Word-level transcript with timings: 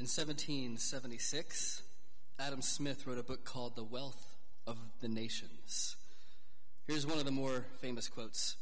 In 0.00 0.06
1776, 0.06 1.82
Adam 2.38 2.62
Smith 2.62 3.06
wrote 3.06 3.18
a 3.18 3.22
book 3.22 3.44
called 3.44 3.76
The 3.76 3.84
Wealth 3.84 4.38
of 4.66 4.78
the 5.02 5.08
Nations. 5.08 5.94
Here's 6.86 7.06
one 7.06 7.18
of 7.18 7.26
the 7.26 7.30
more 7.30 7.66
famous 7.82 8.08
quotes. 8.08 8.56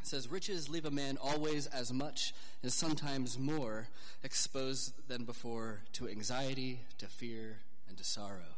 It 0.00 0.06
says, 0.06 0.26
Riches 0.30 0.70
leave 0.70 0.86
a 0.86 0.90
man 0.90 1.18
always 1.22 1.66
as 1.66 1.92
much 1.92 2.32
and 2.62 2.72
sometimes 2.72 3.38
more 3.38 3.88
exposed 4.22 4.94
than 5.06 5.26
before 5.26 5.82
to 5.92 6.08
anxiety, 6.08 6.80
to 6.96 7.08
fear, 7.08 7.58
and 7.86 7.98
to 7.98 8.04
sorrow. 8.04 8.56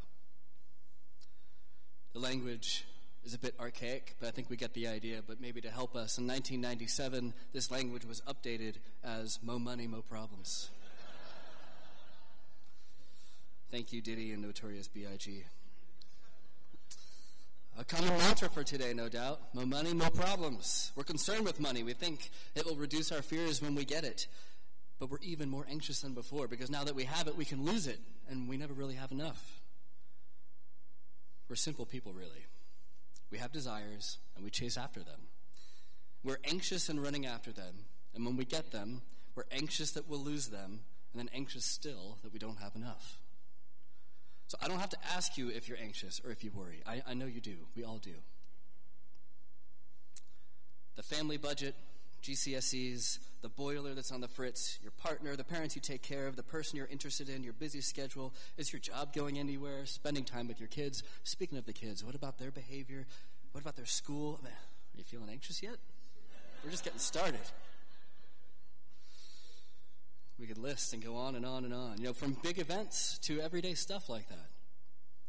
The 2.12 2.20
language 2.20 2.84
is 3.24 3.34
a 3.34 3.38
bit 3.40 3.56
archaic, 3.58 4.14
but 4.20 4.28
I 4.28 4.30
think 4.30 4.48
we 4.48 4.56
get 4.56 4.74
the 4.74 4.86
idea. 4.86 5.22
But 5.26 5.40
maybe 5.40 5.60
to 5.60 5.70
help 5.70 5.96
us, 5.96 6.18
in 6.18 6.28
1997, 6.28 7.34
this 7.52 7.72
language 7.72 8.04
was 8.04 8.20
updated 8.28 8.74
as 9.02 9.40
Mo 9.42 9.58
Money, 9.58 9.88
Mo 9.88 10.02
Problems. 10.08 10.70
Thank 13.70 13.92
you, 13.92 14.00
Diddy 14.00 14.32
and 14.32 14.42
Notorious 14.42 14.88
B.I.G. 14.88 15.44
A 17.78 17.84
common 17.84 18.16
mantra 18.16 18.48
for 18.48 18.64
today, 18.64 18.94
no 18.94 19.08
doubt. 19.08 19.40
More 19.52 19.66
money, 19.66 19.92
more 19.92 20.10
problems. 20.10 20.92
We're 20.94 21.04
concerned 21.04 21.44
with 21.44 21.60
money. 21.60 21.82
We 21.82 21.92
think 21.92 22.30
it 22.54 22.64
will 22.64 22.76
reduce 22.76 23.12
our 23.12 23.22
fears 23.22 23.60
when 23.60 23.74
we 23.74 23.84
get 23.84 24.04
it. 24.04 24.28
But 24.98 25.10
we're 25.10 25.18
even 25.20 25.50
more 25.50 25.66
anxious 25.68 26.00
than 26.00 26.14
before 26.14 26.48
because 26.48 26.70
now 26.70 26.84
that 26.84 26.94
we 26.94 27.04
have 27.04 27.28
it, 27.28 27.36
we 27.36 27.44
can 27.44 27.66
lose 27.66 27.86
it, 27.86 27.98
and 28.30 28.48
we 28.48 28.56
never 28.56 28.72
really 28.72 28.94
have 28.94 29.12
enough. 29.12 29.60
We're 31.48 31.56
simple 31.56 31.84
people, 31.84 32.12
really. 32.12 32.46
We 33.30 33.38
have 33.38 33.52
desires, 33.52 34.18
and 34.36 34.44
we 34.44 34.50
chase 34.50 34.78
after 34.78 35.00
them. 35.00 35.20
We're 36.24 36.38
anxious 36.44 36.88
and 36.88 37.02
running 37.02 37.26
after 37.26 37.52
them, 37.52 37.84
and 38.14 38.24
when 38.24 38.36
we 38.36 38.44
get 38.44 38.70
them, 38.70 39.02
we're 39.34 39.44
anxious 39.50 39.90
that 39.92 40.08
we'll 40.08 40.20
lose 40.20 40.46
them, 40.46 40.80
and 41.12 41.20
then 41.20 41.28
anxious 41.34 41.64
still 41.66 42.16
that 42.22 42.32
we 42.32 42.38
don't 42.38 42.58
have 42.58 42.74
enough. 42.74 43.18
So 44.48 44.56
I 44.62 44.68
don't 44.68 44.78
have 44.78 44.90
to 44.90 44.98
ask 45.14 45.36
you 45.36 45.48
if 45.48 45.68
you're 45.68 45.78
anxious 45.78 46.20
or 46.24 46.30
if 46.30 46.44
you 46.44 46.50
worry. 46.54 46.82
I, 46.86 47.02
I 47.06 47.14
know 47.14 47.26
you 47.26 47.40
do. 47.40 47.56
We 47.74 47.84
all 47.84 47.98
do. 47.98 48.14
The 50.94 51.02
family 51.02 51.36
budget, 51.36 51.74
GCSEs, 52.22 53.18
the 53.42 53.48
boiler 53.48 53.94
that's 53.94 54.12
on 54.12 54.20
the 54.20 54.28
fritz, 54.28 54.78
your 54.82 54.92
partner, 54.92 55.36
the 55.36 55.44
parents 55.44 55.74
you 55.76 55.82
take 55.82 56.02
care 56.02 56.26
of, 56.26 56.36
the 56.36 56.42
person 56.42 56.76
you're 56.76 56.86
interested 56.86 57.28
in, 57.28 57.44
your 57.44 57.52
busy 57.52 57.80
schedule. 57.80 58.32
Is 58.56 58.72
your 58.72 58.80
job 58.80 59.12
going 59.12 59.38
anywhere? 59.38 59.84
Spending 59.84 60.24
time 60.24 60.48
with 60.48 60.60
your 60.60 60.68
kids? 60.68 61.02
Speaking 61.24 61.58
of 61.58 61.66
the 61.66 61.72
kids, 61.72 62.04
what 62.04 62.14
about 62.14 62.38
their 62.38 62.50
behavior? 62.50 63.06
What 63.52 63.60
about 63.60 63.76
their 63.76 63.86
school? 63.86 64.40
Are 64.44 64.50
you 64.96 65.04
feeling 65.04 65.28
anxious 65.30 65.62
yet? 65.62 65.76
We're 66.64 66.70
just 66.70 66.84
getting 66.84 66.98
started. 66.98 67.40
We 70.38 70.46
could 70.46 70.58
list 70.58 70.92
and 70.92 71.02
go 71.02 71.16
on 71.16 71.34
and 71.34 71.46
on 71.46 71.64
and 71.64 71.72
on. 71.72 71.98
You 71.98 72.04
know, 72.04 72.12
from 72.12 72.36
big 72.42 72.58
events 72.58 73.18
to 73.20 73.40
everyday 73.40 73.74
stuff 73.74 74.08
like 74.08 74.28
that. 74.28 74.50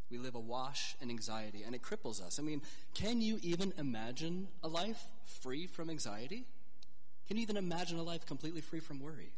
We 0.09 0.17
live 0.17 0.35
awash 0.35 0.95
in 1.01 1.09
anxiety, 1.09 1.63
and 1.63 1.75
it 1.75 1.81
cripples 1.81 2.21
us. 2.21 2.39
I 2.39 2.41
mean, 2.41 2.61
can 2.93 3.21
you 3.21 3.39
even 3.41 3.73
imagine 3.77 4.47
a 4.63 4.67
life 4.67 5.03
free 5.41 5.67
from 5.67 5.89
anxiety? 5.89 6.45
Can 7.27 7.35
you 7.35 7.43
even 7.43 7.57
imagine 7.57 7.97
a 7.97 8.03
life 8.03 8.25
completely 8.25 8.61
free 8.61 8.79
from 8.79 9.01
worry? 9.01 9.33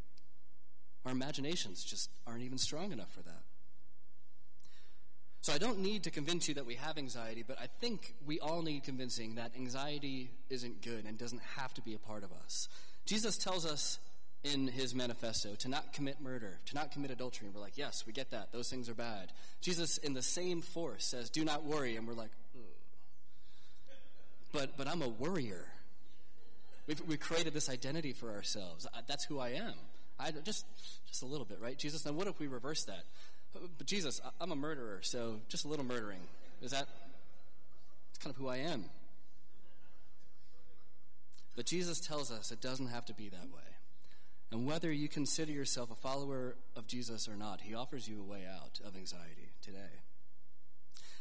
Our 1.05 1.11
imaginations 1.11 1.83
just 1.83 2.09
aren't 2.27 2.43
even 2.43 2.59
strong 2.59 2.91
enough 2.91 3.11
for 3.11 3.21
that. 3.21 3.41
So 5.41 5.53
I 5.53 5.57
don't 5.57 5.79
need 5.79 6.03
to 6.03 6.11
convince 6.11 6.47
you 6.47 6.53
that 6.55 6.65
we 6.65 6.75
have 6.75 6.97
anxiety, 6.97 7.43
but 7.47 7.57
I 7.59 7.67
think 7.79 8.13
we 8.25 8.39
all 8.39 8.61
need 8.61 8.83
convincing 8.83 9.35
that 9.35 9.53
anxiety 9.55 10.31
isn't 10.49 10.81
good 10.81 11.05
and 11.05 11.17
doesn't 11.17 11.41
have 11.55 11.73
to 11.75 11.81
be 11.81 11.93
a 11.93 11.97
part 11.97 12.23
of 12.23 12.31
us. 12.43 12.67
Jesus 13.05 13.37
tells 13.37 13.65
us 13.65 13.99
in 14.43 14.67
his 14.67 14.95
manifesto 14.95 15.55
to 15.55 15.67
not 15.67 15.91
commit 15.91 16.21
murder, 16.21 16.59
to 16.65 16.75
not 16.75 16.91
commit 16.91 17.11
adultery. 17.11 17.47
And 17.47 17.55
we're 17.55 17.61
like, 17.61 17.77
yes, 17.77 18.05
we 18.07 18.13
get 18.13 18.31
that. 18.31 18.51
Those 18.51 18.69
things 18.69 18.89
are 18.89 18.93
bad. 18.93 19.31
Jesus, 19.61 19.97
in 19.97 20.13
the 20.13 20.21
same 20.21 20.61
force, 20.61 21.05
says, 21.05 21.29
do 21.29 21.43
not 21.43 21.65
worry. 21.65 21.97
And 21.97 22.07
we're 22.07 22.13
like, 22.13 22.31
Ugh. 22.55 22.61
but 24.53 24.77
but 24.77 24.87
I'm 24.87 25.01
a 25.01 25.09
worrier. 25.09 25.65
We've, 26.87 27.01
we 27.01 27.17
created 27.17 27.53
this 27.53 27.69
identity 27.69 28.13
for 28.13 28.31
ourselves. 28.31 28.87
That's 29.07 29.25
who 29.25 29.39
I 29.39 29.49
am. 29.49 29.73
I 30.19 30.31
just 30.31 30.65
just 31.07 31.21
a 31.23 31.25
little 31.25 31.45
bit, 31.45 31.59
right? 31.61 31.77
Jesus. 31.77 32.05
now 32.05 32.13
what 32.13 32.27
if 32.27 32.39
we 32.39 32.47
reverse 32.47 32.83
that? 32.85 33.03
But 33.53 33.87
Jesus, 33.87 34.21
I'm 34.39 34.51
a 34.51 34.55
murderer, 34.55 34.99
so 35.01 35.39
just 35.49 35.65
a 35.65 35.67
little 35.67 35.85
murdering. 35.85 36.21
Is 36.61 36.71
that? 36.71 36.87
It's 38.09 38.19
kind 38.19 38.33
of 38.33 38.37
who 38.37 38.47
I 38.47 38.57
am. 38.57 38.85
But 41.55 41.65
Jesus 41.65 41.99
tells 41.99 42.31
us 42.31 42.51
it 42.51 42.61
doesn't 42.61 42.87
have 42.87 43.05
to 43.05 43.13
be 43.13 43.29
that 43.29 43.45
way. 43.53 43.69
And 44.51 44.65
whether 44.65 44.91
you 44.91 45.07
consider 45.07 45.51
yourself 45.51 45.91
a 45.91 45.95
follower 45.95 46.55
of 46.75 46.87
Jesus 46.87 47.27
or 47.27 47.35
not, 47.35 47.61
he 47.61 47.75
offers 47.75 48.07
you 48.07 48.19
a 48.19 48.23
way 48.23 48.45
out 48.49 48.79
of 48.85 48.95
anxiety 48.95 49.51
today. 49.61 50.01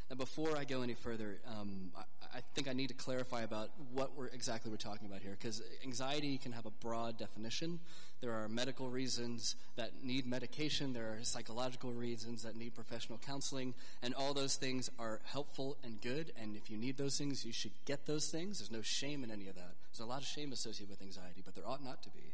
Now, 0.08 0.16
before 0.16 0.56
I 0.56 0.64
go 0.64 0.80
any 0.80 0.94
further, 0.94 1.38
um, 1.46 1.90
I, 1.94 2.38
I, 2.38 2.40
think 2.54 2.66
I 2.66 2.72
need 2.72 2.88
to 2.88 2.94
clarify 2.94 3.42
about 3.42 3.68
what 3.92 4.16
we're 4.16 4.28
exactly 4.28 4.70
we're 4.70 4.78
talking 4.78 5.06
about 5.06 5.20
here, 5.20 5.36
because 5.38 5.62
anxiety 5.84 6.38
can 6.38 6.52
have 6.52 6.64
a 6.64 6.70
broad 6.70 7.18
definition. 7.18 7.78
There 8.22 8.32
are 8.32 8.48
medical 8.48 8.88
reasons 8.88 9.54
that 9.76 10.02
need 10.02 10.26
medication. 10.26 10.94
There 10.94 11.08
are 11.08 11.18
psychological 11.24 11.92
reasons 11.92 12.42
that 12.44 12.56
need 12.56 12.74
professional 12.74 13.18
counseling, 13.18 13.74
and 14.02 14.14
all 14.14 14.32
those 14.32 14.56
things 14.56 14.88
are 14.98 15.20
helpful 15.24 15.76
and 15.84 16.00
good. 16.00 16.32
And 16.40 16.56
if 16.56 16.70
you 16.70 16.78
need 16.78 16.96
those 16.96 17.18
things, 17.18 17.44
you 17.44 17.52
should 17.52 17.72
get 17.84 18.06
those 18.06 18.28
things. 18.28 18.60
There's 18.60 18.70
no 18.70 18.82
shame 18.82 19.22
in 19.24 19.30
any 19.30 19.46
of 19.48 19.56
that. 19.56 19.74
There's 19.92 20.00
a 20.00 20.06
lot 20.06 20.22
of 20.22 20.26
shame 20.26 20.52
associated 20.52 20.88
with 20.88 21.02
anxiety, 21.02 21.42
but 21.44 21.54
there 21.54 21.68
ought 21.68 21.84
not 21.84 22.02
to 22.04 22.10
be. 22.10 22.32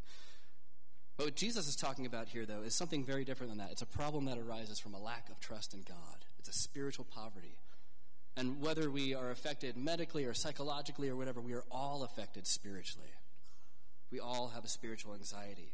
But 1.17 1.27
what 1.27 1.37
Jesus 1.37 1.69
is 1.69 1.77
talking 1.77 2.07
about 2.07 2.29
here, 2.29 2.45
though, 2.45 2.63
is 2.63 2.75
something 2.75 3.05
very 3.05 3.25
different 3.25 3.53
than 3.53 3.59
that. 3.59 3.71
It's 3.71 3.83
a 3.83 3.87
problem 3.87 4.25
that 4.25 4.39
arises 4.39 4.81
from 4.81 4.95
a 4.95 5.01
lack 5.01 5.29
of 5.29 5.39
trust 5.41 5.75
in 5.75 5.83
God, 5.83 6.25
it's 6.39 6.49
a 6.49 6.53
spiritual 6.53 7.07
poverty. 7.15 7.57
And 8.37 8.61
whether 8.61 8.91
we 8.91 9.15
are 9.15 9.31
affected 9.31 9.77
medically 9.77 10.25
or 10.25 10.35
psychologically 10.35 11.09
or 11.09 11.15
whatever, 11.15 11.41
we 11.41 11.53
are 11.53 11.63
all 11.71 12.03
affected 12.03 12.49
spiritually. 12.49 13.13
We 14.11 14.19
all 14.19 14.49
have 14.49 14.65
a 14.65 14.69
spiritual 14.69 15.15
anxiety. 15.15 15.73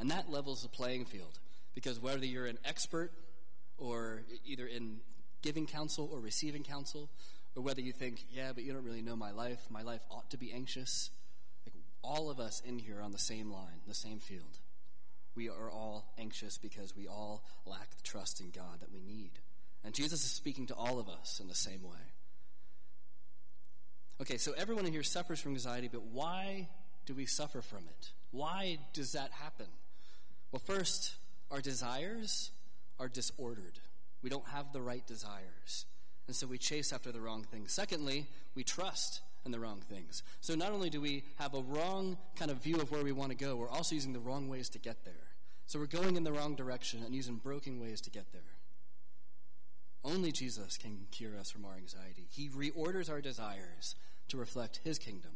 And 0.00 0.10
that 0.10 0.30
levels 0.30 0.62
the 0.62 0.70
playing 0.70 1.04
field 1.04 1.38
because 1.74 2.00
whether 2.00 2.24
you're 2.24 2.46
an 2.46 2.58
expert 2.64 3.12
or 3.76 4.22
either 4.46 4.66
in 4.66 5.00
giving 5.42 5.66
counsel 5.66 6.08
or 6.12 6.20
receiving 6.20 6.62
counsel, 6.62 7.10
or 7.54 7.62
whether 7.62 7.80
you 7.80 7.92
think, 7.92 8.24
yeah, 8.30 8.52
but 8.54 8.64
you 8.64 8.72
don't 8.72 8.84
really 8.84 9.02
know 9.02 9.16
my 9.16 9.30
life, 9.30 9.60
my 9.70 9.82
life 9.82 10.00
ought 10.10 10.30
to 10.30 10.38
be 10.38 10.52
anxious, 10.52 11.10
all 12.04 12.30
of 12.30 12.38
us 12.38 12.62
in 12.64 12.78
here 12.78 13.00
on 13.00 13.12
the 13.12 13.18
same 13.18 13.50
line, 13.50 13.80
the 13.88 13.94
same 13.94 14.18
field. 14.18 14.58
We 15.34 15.48
are 15.48 15.70
all 15.70 16.12
anxious 16.18 16.58
because 16.58 16.94
we 16.96 17.08
all 17.08 17.44
lack 17.66 17.90
the 17.96 18.02
trust 18.02 18.40
in 18.40 18.50
God 18.50 18.80
that 18.80 18.92
we 18.92 19.00
need. 19.00 19.32
And 19.84 19.94
Jesus 19.94 20.24
is 20.24 20.30
speaking 20.30 20.66
to 20.66 20.74
all 20.74 20.98
of 20.98 21.08
us 21.08 21.40
in 21.40 21.48
the 21.48 21.54
same 21.54 21.82
way. 21.82 22.12
Okay, 24.20 24.36
so 24.36 24.52
everyone 24.56 24.86
in 24.86 24.92
here 24.92 25.02
suffers 25.02 25.40
from 25.40 25.52
anxiety, 25.52 25.88
but 25.92 26.02
why 26.04 26.68
do 27.06 27.14
we 27.14 27.26
suffer 27.26 27.60
from 27.60 27.80
it? 27.88 28.10
Why 28.30 28.78
does 28.92 29.12
that 29.12 29.30
happen? 29.32 29.66
Well, 30.52 30.62
first, 30.64 31.16
our 31.50 31.60
desires 31.60 32.52
are 32.98 33.08
disordered. 33.08 33.80
We 34.22 34.30
don't 34.30 34.46
have 34.48 34.72
the 34.72 34.80
right 34.80 35.06
desires. 35.06 35.84
And 36.26 36.34
so 36.34 36.46
we 36.46 36.58
chase 36.58 36.92
after 36.92 37.12
the 37.12 37.20
wrong 37.20 37.42
things. 37.42 37.72
Secondly, 37.72 38.26
we 38.54 38.64
trust 38.64 39.20
and 39.44 39.52
the 39.52 39.60
wrong 39.60 39.80
things. 39.80 40.22
So 40.40 40.54
not 40.54 40.72
only 40.72 40.90
do 40.90 41.00
we 41.00 41.24
have 41.38 41.54
a 41.54 41.60
wrong 41.60 42.16
kind 42.36 42.50
of 42.50 42.62
view 42.62 42.76
of 42.76 42.90
where 42.90 43.04
we 43.04 43.12
want 43.12 43.30
to 43.30 43.36
go, 43.36 43.56
we're 43.56 43.68
also 43.68 43.94
using 43.94 44.12
the 44.12 44.20
wrong 44.20 44.48
ways 44.48 44.68
to 44.70 44.78
get 44.78 45.04
there. 45.04 45.14
So 45.66 45.78
we're 45.78 45.86
going 45.86 46.16
in 46.16 46.24
the 46.24 46.32
wrong 46.32 46.54
direction 46.54 47.02
and 47.04 47.14
using 47.14 47.36
broken 47.36 47.80
ways 47.80 48.00
to 48.02 48.10
get 48.10 48.32
there. 48.32 48.42
Only 50.04 50.32
Jesus 50.32 50.76
can 50.76 51.06
cure 51.10 51.36
us 51.38 51.50
from 51.50 51.64
our 51.64 51.76
anxiety. 51.76 52.26
He 52.30 52.50
reorders 52.50 53.10
our 53.10 53.22
desires 53.22 53.94
to 54.28 54.36
reflect 54.36 54.80
His 54.84 54.98
kingdom, 54.98 55.30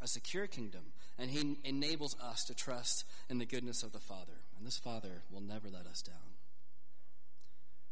a 0.00 0.06
secure 0.06 0.46
kingdom, 0.46 0.92
and 1.18 1.30
He 1.30 1.58
enables 1.64 2.16
us 2.20 2.44
to 2.44 2.54
trust 2.54 3.04
in 3.28 3.38
the 3.38 3.44
goodness 3.44 3.82
of 3.82 3.92
the 3.92 3.98
Father. 3.98 4.40
And 4.56 4.66
this 4.66 4.78
Father 4.78 5.22
will 5.30 5.42
never 5.42 5.68
let 5.68 5.86
us 5.86 6.00
down. 6.00 6.16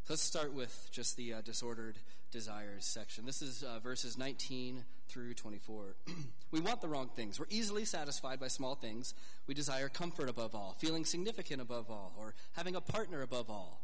Let's 0.09 0.23
start 0.23 0.53
with 0.53 0.89
just 0.91 1.17
the 1.17 1.35
uh, 1.35 1.41
disordered 1.43 1.97
desires 2.35 2.85
section. 2.85 3.25
This 3.25 3.41
is 3.41 3.63
uh, 3.63 3.79
verses 3.79 4.19
19 4.19 4.85
through 5.09 5.35
24. 5.35 5.95
we 6.51 6.59
want 6.59 6.81
the 6.81 6.89
wrong 6.89 7.09
things. 7.15 7.39
We're 7.39 7.47
easily 7.49 7.85
satisfied 7.85 8.41
by 8.41 8.49
small 8.49 8.75
things. 8.75 9.15
We 9.47 9.55
desire 9.55 9.89
comfort 9.89 10.29
above 10.29 10.53
all, 10.53 10.75
feeling 10.81 11.05
significant 11.05 11.63
above 11.63 11.93
all, 11.93 12.13
or 12.19 12.35
having 12.55 12.75
a 12.75 12.81
partner 12.81 13.23
above 13.23 13.49
all. 13.49 13.81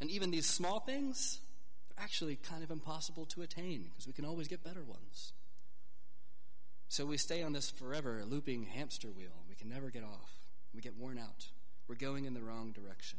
And 0.00 0.08
even 0.08 0.30
these 0.30 0.46
small 0.46 0.78
things, 0.78 1.40
they're 1.88 2.04
actually 2.04 2.36
kind 2.36 2.62
of 2.62 2.70
impossible 2.70 3.26
to 3.26 3.42
attain 3.42 3.86
because 3.90 4.06
we 4.06 4.12
can 4.12 4.24
always 4.24 4.46
get 4.46 4.62
better 4.62 4.84
ones. 4.84 5.32
So 6.88 7.04
we 7.04 7.16
stay 7.16 7.42
on 7.42 7.52
this 7.52 7.70
forever 7.70 8.22
looping 8.24 8.66
hamster 8.66 9.08
wheel. 9.08 9.42
We 9.48 9.56
can 9.56 9.68
never 9.68 9.90
get 9.90 10.04
off. 10.04 10.30
We 10.72 10.80
get 10.80 10.96
worn 10.96 11.18
out. 11.18 11.48
We're 11.88 11.96
going 11.96 12.24
in 12.24 12.34
the 12.34 12.42
wrong 12.42 12.70
direction. 12.70 13.18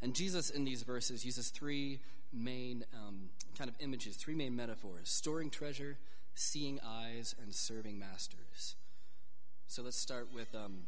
And 0.00 0.14
Jesus, 0.14 0.50
in 0.50 0.64
these 0.64 0.82
verses, 0.82 1.24
uses 1.24 1.48
three 1.48 2.00
main 2.32 2.84
um, 2.94 3.30
kind 3.56 3.68
of 3.68 3.76
images, 3.80 4.16
three 4.16 4.34
main 4.34 4.54
metaphors 4.54 5.08
storing 5.08 5.50
treasure, 5.50 5.98
seeing 6.34 6.78
eyes, 6.84 7.34
and 7.42 7.54
serving 7.54 7.98
masters. 7.98 8.76
So 9.66 9.82
let's 9.82 9.98
start 9.98 10.28
with 10.32 10.54
um, 10.54 10.84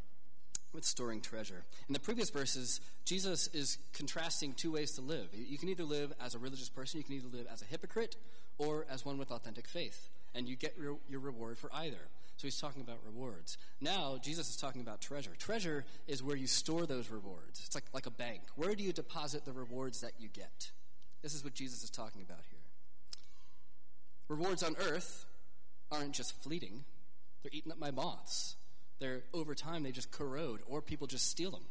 with 0.72 0.84
storing 0.84 1.20
treasure. 1.20 1.64
In 1.88 1.92
the 1.92 2.00
previous 2.00 2.30
verses, 2.30 2.80
Jesus 3.04 3.48
is 3.48 3.78
contrasting 3.92 4.54
two 4.54 4.72
ways 4.72 4.92
to 4.92 5.00
live. 5.00 5.28
You 5.34 5.58
can 5.58 5.68
either 5.68 5.84
live 5.84 6.12
as 6.24 6.34
a 6.34 6.38
religious 6.38 6.68
person, 6.68 6.98
you 6.98 7.04
can 7.04 7.14
either 7.14 7.36
live 7.36 7.46
as 7.52 7.62
a 7.62 7.64
hypocrite, 7.64 8.16
or 8.58 8.86
as 8.90 9.04
one 9.04 9.18
with 9.18 9.30
authentic 9.30 9.66
faith. 9.66 10.08
And 10.34 10.48
you 10.48 10.54
get 10.54 10.76
your, 10.80 10.98
your 11.08 11.20
reward 11.20 11.58
for 11.58 11.70
either. 11.74 12.08
So 12.40 12.46
he's 12.46 12.58
talking 12.58 12.80
about 12.80 13.00
rewards. 13.04 13.58
Now, 13.82 14.16
Jesus 14.22 14.48
is 14.48 14.56
talking 14.56 14.80
about 14.80 15.02
treasure. 15.02 15.32
Treasure 15.38 15.84
is 16.08 16.22
where 16.22 16.36
you 16.36 16.46
store 16.46 16.86
those 16.86 17.10
rewards. 17.10 17.60
It's 17.66 17.74
like, 17.74 17.84
like 17.92 18.06
a 18.06 18.10
bank. 18.10 18.40
Where 18.56 18.74
do 18.74 18.82
you 18.82 18.94
deposit 18.94 19.44
the 19.44 19.52
rewards 19.52 20.00
that 20.00 20.12
you 20.18 20.30
get? 20.32 20.70
This 21.20 21.34
is 21.34 21.44
what 21.44 21.52
Jesus 21.52 21.84
is 21.84 21.90
talking 21.90 22.22
about 22.22 22.38
here. 22.48 22.60
Rewards 24.28 24.62
on 24.62 24.74
earth 24.88 25.26
aren't 25.92 26.12
just 26.12 26.42
fleeting, 26.42 26.84
they're 27.42 27.52
eaten 27.52 27.72
up 27.72 27.78
by 27.78 27.90
moths. 27.90 28.56
They're 29.00 29.24
over 29.34 29.54
time 29.54 29.82
they 29.82 29.92
just 29.92 30.10
corrode 30.10 30.60
or 30.66 30.80
people 30.80 31.06
just 31.06 31.30
steal 31.30 31.50
them. 31.50 31.66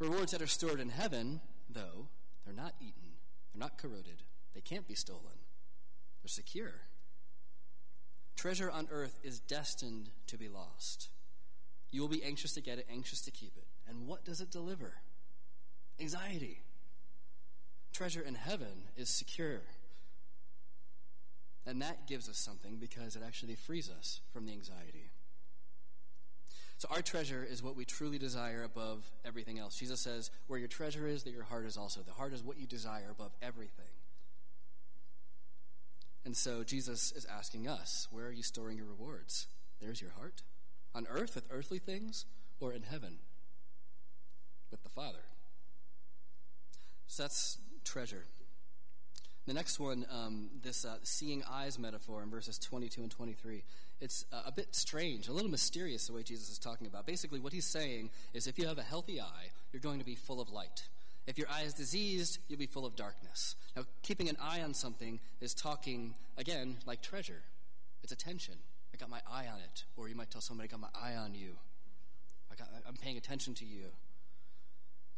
Rewards 0.00 0.32
that 0.32 0.42
are 0.42 0.48
stored 0.48 0.80
in 0.80 0.88
heaven, 0.88 1.40
though, 1.70 2.08
they're 2.44 2.54
not 2.54 2.74
eaten. 2.80 3.12
They're 3.52 3.60
not 3.60 3.78
corroded. 3.78 4.24
They 4.52 4.62
can't 4.62 4.88
be 4.88 4.96
stolen. 4.96 5.38
They're 6.24 6.28
secure. 6.28 6.72
Treasure 8.36 8.70
on 8.70 8.88
earth 8.90 9.18
is 9.22 9.40
destined 9.40 10.10
to 10.26 10.36
be 10.36 10.48
lost. 10.48 11.08
You 11.90 12.00
will 12.00 12.08
be 12.08 12.24
anxious 12.24 12.52
to 12.54 12.60
get 12.60 12.78
it, 12.78 12.86
anxious 12.90 13.20
to 13.22 13.30
keep 13.30 13.56
it. 13.56 13.66
And 13.88 14.06
what 14.06 14.24
does 14.24 14.40
it 14.40 14.50
deliver? 14.50 14.94
Anxiety. 16.00 16.62
Treasure 17.92 18.22
in 18.22 18.34
heaven 18.34 18.88
is 18.96 19.08
secure. 19.08 19.60
And 21.66 21.80
that 21.80 22.06
gives 22.06 22.28
us 22.28 22.36
something 22.36 22.76
because 22.76 23.16
it 23.16 23.22
actually 23.24 23.54
frees 23.54 23.88
us 23.88 24.20
from 24.32 24.44
the 24.44 24.52
anxiety. 24.52 25.12
So 26.78 26.88
our 26.90 27.02
treasure 27.02 27.46
is 27.48 27.62
what 27.62 27.76
we 27.76 27.84
truly 27.84 28.18
desire 28.18 28.64
above 28.64 29.10
everything 29.24 29.58
else. 29.58 29.76
Jesus 29.76 30.00
says, 30.00 30.30
Where 30.48 30.58
your 30.58 30.68
treasure 30.68 31.06
is, 31.06 31.22
that 31.22 31.32
your 31.32 31.44
heart 31.44 31.64
is 31.64 31.76
also. 31.76 32.00
The 32.02 32.12
heart 32.12 32.32
is 32.32 32.42
what 32.42 32.58
you 32.58 32.66
desire 32.66 33.10
above 33.10 33.32
everything. 33.40 33.93
And 36.24 36.36
so 36.36 36.64
Jesus 36.64 37.12
is 37.12 37.26
asking 37.26 37.68
us, 37.68 38.08
Where 38.10 38.26
are 38.26 38.32
you 38.32 38.42
storing 38.42 38.78
your 38.78 38.86
rewards? 38.86 39.46
There's 39.80 40.00
your 40.00 40.12
heart. 40.12 40.42
On 40.94 41.06
earth 41.10 41.34
with 41.34 41.46
earthly 41.50 41.78
things, 41.78 42.24
or 42.60 42.72
in 42.72 42.82
heaven 42.82 43.18
with 44.70 44.82
the 44.82 44.88
Father? 44.88 45.24
So 47.06 47.24
that's 47.24 47.58
treasure. 47.84 48.24
The 49.46 49.52
next 49.52 49.78
one, 49.78 50.06
um, 50.10 50.48
this 50.62 50.86
uh, 50.86 50.96
seeing 51.02 51.42
eyes 51.50 51.78
metaphor 51.78 52.22
in 52.22 52.30
verses 52.30 52.58
22 52.58 53.02
and 53.02 53.10
23, 53.10 53.62
it's 54.00 54.24
uh, 54.32 54.42
a 54.46 54.52
bit 54.52 54.74
strange, 54.74 55.28
a 55.28 55.32
little 55.32 55.50
mysterious 55.50 56.06
the 56.06 56.14
way 56.14 56.22
Jesus 56.22 56.48
is 56.50 56.58
talking 56.58 56.86
about. 56.86 57.06
Basically, 57.06 57.40
what 57.40 57.52
he's 57.52 57.66
saying 57.66 58.10
is 58.32 58.46
if 58.46 58.58
you 58.58 58.66
have 58.66 58.78
a 58.78 58.82
healthy 58.82 59.20
eye, 59.20 59.50
you're 59.72 59.80
going 59.80 59.98
to 59.98 60.04
be 60.04 60.14
full 60.14 60.40
of 60.40 60.50
light. 60.50 60.88
If 61.26 61.38
your 61.38 61.48
eye 61.50 61.62
is 61.62 61.74
diseased, 61.74 62.38
you'll 62.48 62.58
be 62.58 62.66
full 62.66 62.84
of 62.84 62.96
darkness. 62.96 63.56
Now, 63.74 63.84
keeping 64.02 64.28
an 64.28 64.36
eye 64.40 64.62
on 64.62 64.74
something 64.74 65.20
is 65.40 65.54
talking, 65.54 66.14
again, 66.36 66.76
like 66.86 67.00
treasure. 67.00 67.42
It's 68.02 68.12
attention. 68.12 68.54
I 68.92 68.98
got 68.98 69.08
my 69.08 69.20
eye 69.30 69.46
on 69.46 69.60
it. 69.60 69.84
Or 69.96 70.08
you 70.08 70.14
might 70.14 70.30
tell 70.30 70.42
somebody, 70.42 70.68
I 70.68 70.72
got 70.72 70.80
my 70.80 70.88
eye 71.00 71.16
on 71.16 71.34
you. 71.34 71.56
I 72.52 72.56
got, 72.56 72.68
I'm 72.86 72.96
paying 72.96 73.16
attention 73.16 73.54
to 73.54 73.64
you. 73.64 73.86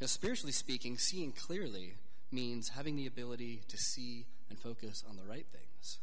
Now, 0.00 0.06
spiritually 0.06 0.52
speaking, 0.52 0.96
seeing 0.96 1.32
clearly 1.32 1.94
means 2.30 2.70
having 2.70 2.96
the 2.96 3.06
ability 3.06 3.62
to 3.68 3.76
see 3.76 4.26
and 4.48 4.58
focus 4.58 5.02
on 5.08 5.16
the 5.16 5.24
right 5.24 5.46
things. 5.50 5.98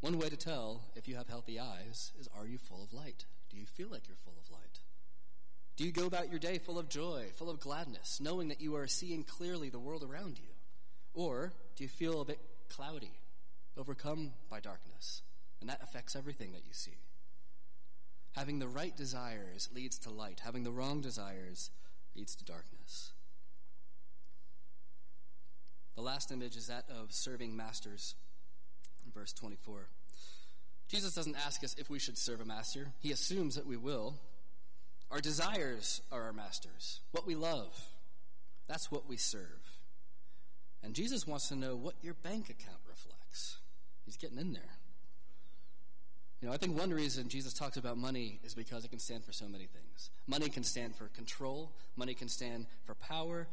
One 0.00 0.18
way 0.18 0.28
to 0.28 0.36
tell 0.36 0.82
if 0.94 1.08
you 1.08 1.16
have 1.16 1.28
healthy 1.28 1.58
eyes 1.58 2.12
is 2.18 2.28
are 2.36 2.46
you 2.46 2.58
full 2.58 2.82
of 2.82 2.92
light? 2.92 3.24
Do 3.50 3.56
you 3.56 3.66
feel 3.66 3.88
like 3.90 4.06
you're 4.06 4.16
full 4.16 4.36
of 4.38 4.50
light? 4.50 4.80
Do 5.78 5.84
you 5.84 5.92
go 5.92 6.06
about 6.06 6.28
your 6.28 6.40
day 6.40 6.58
full 6.58 6.76
of 6.76 6.88
joy, 6.88 7.26
full 7.36 7.48
of 7.48 7.60
gladness, 7.60 8.18
knowing 8.20 8.48
that 8.48 8.60
you 8.60 8.74
are 8.74 8.88
seeing 8.88 9.22
clearly 9.22 9.70
the 9.70 9.78
world 9.78 10.02
around 10.02 10.36
you? 10.36 10.48
Or 11.14 11.52
do 11.76 11.84
you 11.84 11.88
feel 11.88 12.20
a 12.20 12.24
bit 12.24 12.40
cloudy, 12.68 13.12
overcome 13.76 14.32
by 14.50 14.58
darkness, 14.58 15.22
and 15.60 15.70
that 15.70 15.80
affects 15.80 16.16
everything 16.16 16.50
that 16.50 16.66
you 16.66 16.72
see? 16.72 16.98
Having 18.32 18.58
the 18.58 18.66
right 18.66 18.96
desires 18.96 19.68
leads 19.72 20.00
to 20.00 20.10
light, 20.10 20.40
having 20.44 20.64
the 20.64 20.72
wrong 20.72 21.00
desires 21.00 21.70
leads 22.16 22.34
to 22.34 22.44
darkness. 22.44 23.12
The 25.94 26.02
last 26.02 26.32
image 26.32 26.56
is 26.56 26.66
that 26.66 26.86
of 26.90 27.12
serving 27.12 27.56
masters 27.56 28.16
verse 29.14 29.32
24. 29.32 29.88
Jesus 30.88 31.14
doesn't 31.14 31.36
ask 31.46 31.62
us 31.62 31.76
if 31.78 31.88
we 31.88 32.00
should 32.00 32.18
serve 32.18 32.40
a 32.40 32.44
master, 32.44 32.88
he 32.98 33.12
assumes 33.12 33.54
that 33.54 33.66
we 33.66 33.76
will. 33.76 34.18
Our 35.10 35.20
desires 35.20 36.02
are 36.12 36.24
our 36.24 36.32
masters. 36.32 37.00
What 37.12 37.26
we 37.26 37.34
love, 37.34 37.74
that's 38.66 38.90
what 38.90 39.08
we 39.08 39.16
serve. 39.16 39.78
And 40.82 40.94
Jesus 40.94 41.26
wants 41.26 41.48
to 41.48 41.56
know 41.56 41.76
what 41.76 41.94
your 42.02 42.14
bank 42.14 42.50
account 42.50 42.78
reflects. 42.88 43.58
He's 44.04 44.16
getting 44.16 44.38
in 44.38 44.52
there. 44.52 44.78
You 46.40 46.48
know, 46.48 46.54
I 46.54 46.56
think 46.56 46.78
one 46.78 46.90
reason 46.90 47.28
Jesus 47.28 47.52
talks 47.52 47.76
about 47.76 47.96
money 47.96 48.38
is 48.44 48.54
because 48.54 48.84
it 48.84 48.90
can 48.90 49.00
stand 49.00 49.24
for 49.24 49.32
so 49.32 49.46
many 49.46 49.66
things. 49.66 50.10
Money 50.28 50.48
can 50.48 50.62
stand 50.62 50.94
for 50.94 51.06
control, 51.08 51.72
money 51.96 52.14
can 52.14 52.28
stand 52.28 52.66
for 52.84 52.94
power, 52.94 53.48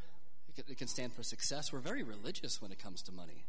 it 0.56 0.78
can 0.78 0.88
stand 0.88 1.14
for 1.14 1.24
success. 1.24 1.74
We're 1.74 1.80
very 1.80 2.04
religious 2.04 2.62
when 2.62 2.72
it 2.72 2.80
comes 2.80 3.02
to 3.04 3.12
money. 3.12 3.46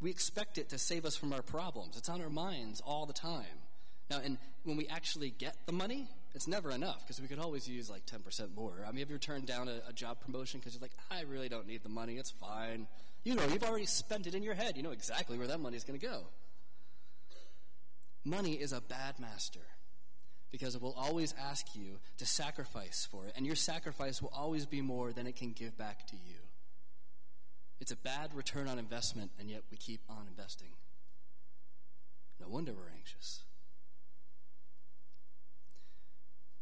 We 0.00 0.10
expect 0.10 0.56
it 0.56 0.70
to 0.70 0.78
save 0.78 1.04
us 1.04 1.16
from 1.16 1.32
our 1.32 1.42
problems. 1.42 1.98
It's 1.98 2.08
on 2.08 2.22
our 2.22 2.30
minds 2.30 2.80
all 2.80 3.04
the 3.06 3.12
time. 3.12 3.44
Now, 4.10 4.20
and 4.24 4.38
when 4.64 4.76
we 4.76 4.88
actually 4.88 5.30
get 5.30 5.56
the 5.66 5.72
money, 5.72 6.08
it's 6.34 6.48
never 6.48 6.72
enough 6.72 7.06
because 7.06 7.20
we 7.20 7.28
could 7.28 7.38
always 7.38 7.68
use 7.68 7.88
like 7.88 8.04
10% 8.06 8.54
more. 8.54 8.84
I 8.86 8.90
mean, 8.90 8.98
have 9.00 9.10
you 9.10 9.18
turned 9.18 9.46
down 9.46 9.68
a, 9.68 9.80
a 9.88 9.92
job 9.92 10.20
promotion 10.20 10.58
because 10.58 10.74
you're 10.74 10.82
like, 10.82 10.94
I 11.10 11.22
really 11.22 11.48
don't 11.48 11.66
need 11.66 11.82
the 11.84 11.88
money, 11.88 12.16
it's 12.16 12.30
fine. 12.30 12.88
You 13.22 13.34
know, 13.34 13.44
you've 13.46 13.62
already 13.62 13.86
spent 13.86 14.26
it 14.26 14.34
in 14.34 14.42
your 14.42 14.54
head. 14.54 14.76
You 14.76 14.82
know 14.82 14.90
exactly 14.90 15.38
where 15.38 15.46
that 15.46 15.60
money 15.60 15.76
is 15.76 15.84
going 15.84 15.98
to 15.98 16.04
go. 16.04 16.24
Money 18.24 18.54
is 18.54 18.72
a 18.72 18.80
bad 18.80 19.18
master 19.18 19.60
because 20.50 20.74
it 20.74 20.82
will 20.82 20.94
always 20.98 21.34
ask 21.40 21.76
you 21.76 22.00
to 22.18 22.26
sacrifice 22.26 23.06
for 23.10 23.26
it, 23.26 23.32
and 23.36 23.46
your 23.46 23.54
sacrifice 23.54 24.20
will 24.20 24.32
always 24.34 24.66
be 24.66 24.80
more 24.80 25.12
than 25.12 25.26
it 25.26 25.36
can 25.36 25.52
give 25.52 25.78
back 25.78 26.06
to 26.08 26.16
you. 26.16 26.36
It's 27.80 27.92
a 27.92 27.96
bad 27.96 28.34
return 28.34 28.66
on 28.66 28.78
investment, 28.78 29.30
and 29.38 29.48
yet 29.48 29.62
we 29.70 29.76
keep 29.76 30.00
on 30.08 30.26
investing. 30.28 30.70
No 32.40 32.48
wonder 32.48 32.72
we're 32.72 32.90
anxious. 32.96 33.42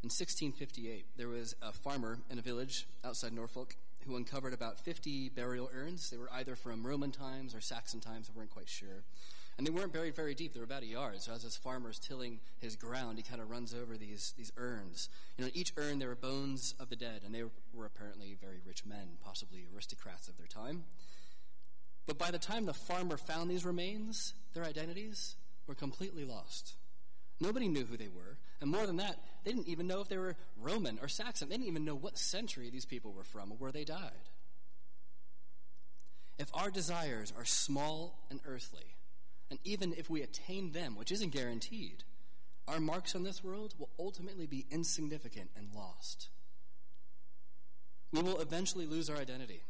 In 0.00 0.10
1658, 0.10 1.06
there 1.16 1.26
was 1.26 1.56
a 1.60 1.72
farmer 1.72 2.20
in 2.30 2.38
a 2.38 2.42
village 2.42 2.86
outside 3.05 3.32
Norfolk 3.32 3.74
who 4.06 4.14
uncovered 4.14 4.55
about 4.55 4.78
50 4.78 5.31
burial 5.31 5.69
urns. 5.74 6.10
They 6.10 6.17
were 6.17 6.31
either 6.32 6.55
from 6.55 6.86
Roman 6.86 7.10
times 7.10 7.52
or 7.52 7.60
Saxon 7.60 7.98
times, 7.98 8.31
we 8.31 8.38
weren't 8.38 8.50
quite 8.50 8.69
sure. 8.69 9.02
And 9.58 9.67
they 9.67 9.72
weren't 9.72 9.93
buried 9.93 10.14
very 10.14 10.36
deep. 10.36 10.55
They 10.55 10.60
were 10.60 10.64
about 10.64 10.84
a 10.84 10.86
yard. 10.86 11.20
So 11.20 11.32
as 11.32 11.43
this 11.43 11.56
farmer 11.56 11.90
is 11.90 11.98
tilling 11.98 12.38
his 12.60 12.76
ground, 12.76 13.19
he 13.19 13.24
kind 13.24 13.40
of 13.43 13.50
runs 13.50 13.74
over 13.74 13.96
these, 13.96 14.34
these 14.38 14.52
urns. 14.56 15.08
You 15.36 15.43
know, 15.43 15.48
in 15.48 15.56
each 15.56 15.72
urn 15.76 15.98
there 15.98 16.08
were 16.08 16.14
bones 16.14 16.76
of 16.78 16.90
the 16.90 16.96
dead, 16.96 17.22
and 17.26 17.34
they 17.34 17.43
were 17.74 17.86
apparently 17.86 18.36
very 18.40 18.60
rich 18.64 18.86
men, 18.86 19.19
possibly 19.24 19.67
aristocrats 19.74 20.28
of 20.28 20.36
their 20.38 20.46
time. 20.46 20.84
But 22.06 22.19
by 22.19 22.31
the 22.31 22.38
time 22.38 22.67
the 22.67 22.72
farmer 22.72 23.17
found 23.17 23.50
these 23.50 23.64
remains, 23.64 24.32
their 24.55 24.64
identities 24.64 25.34
were 25.67 25.74
completely 25.74 26.24
lost. 26.24 26.74
Nobody 27.40 27.67
knew 27.67 27.84
who 27.84 27.96
they 27.96 28.08
were. 28.08 28.38
And 28.60 28.70
more 28.70 28.86
than 28.86 28.96
that, 28.96 29.17
they 29.44 29.53
didn't 29.53 29.69
even 29.69 29.86
know 29.86 30.00
if 30.00 30.08
they 30.08 30.19
were 30.19 30.36
Roman 30.60 30.98
or 31.00 31.08
Saxon. 31.08 31.48
They 31.48 31.56
didn't 31.56 31.69
even 31.69 31.84
know 31.84 31.94
what 31.94 32.19
century 32.19 32.70
these 32.70 32.86
people 32.86 33.12
were 33.12 33.24
from 33.24 33.53
or 33.53 33.56
where 33.56 33.72
they 33.72 33.84
died. 33.84 34.31
If 36.38 36.50
our 36.55 36.70
desires 36.70 37.32
are 37.36 37.44
small 37.44 38.19
and 38.31 38.41
earthly, 38.46 38.96
and 39.50 39.58
even 39.65 39.94
if 39.96 40.10
we 40.10 40.22
attain 40.22 40.72
them, 40.72 40.96
which 40.96 41.12
isn't 41.12 41.32
guaranteed, 41.32 42.05
our 42.67 42.81
marks 42.81 43.15
on 43.15 43.22
this 43.22 43.43
world 43.43 43.74
will 43.79 43.88
ultimately 43.98 44.46
be 44.46 44.67
insignificant 44.70 45.50
and 45.56 45.69
lost. 45.74 46.29
We 48.12 48.22
will 48.22 48.41
eventually 48.41 48.86
lose 48.86 49.08
our 49.08 49.17
identity. 49.17 49.62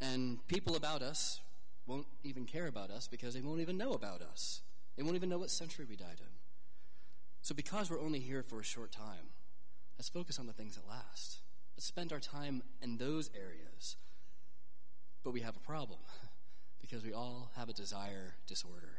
And 0.00 0.46
people 0.48 0.76
about 0.76 1.02
us 1.02 1.40
won't 1.86 2.06
even 2.22 2.44
care 2.44 2.66
about 2.66 2.90
us 2.90 3.08
because 3.08 3.34
they 3.34 3.40
won't 3.40 3.60
even 3.60 3.78
know 3.78 3.92
about 3.92 4.20
us. 4.20 4.62
They 4.96 5.02
won't 5.02 5.16
even 5.16 5.28
know 5.28 5.38
what 5.38 5.50
century 5.50 5.86
we 5.88 5.96
died 5.96 6.18
in. 6.20 6.37
So, 7.48 7.54
because 7.54 7.90
we're 7.90 8.02
only 8.02 8.18
here 8.18 8.42
for 8.42 8.60
a 8.60 8.62
short 8.62 8.92
time, 8.92 9.32
let's 9.96 10.10
focus 10.10 10.38
on 10.38 10.46
the 10.46 10.52
things 10.52 10.74
that 10.74 10.86
last. 10.86 11.38
Let's 11.74 11.86
spend 11.86 12.12
our 12.12 12.20
time 12.20 12.62
in 12.82 12.98
those 12.98 13.30
areas. 13.34 13.96
But 15.24 15.30
we 15.30 15.40
have 15.40 15.56
a 15.56 15.60
problem. 15.60 16.00
because 16.82 17.02
we 17.02 17.14
all 17.14 17.50
have 17.56 17.70
a 17.70 17.72
desire 17.72 18.34
disorder. 18.46 18.98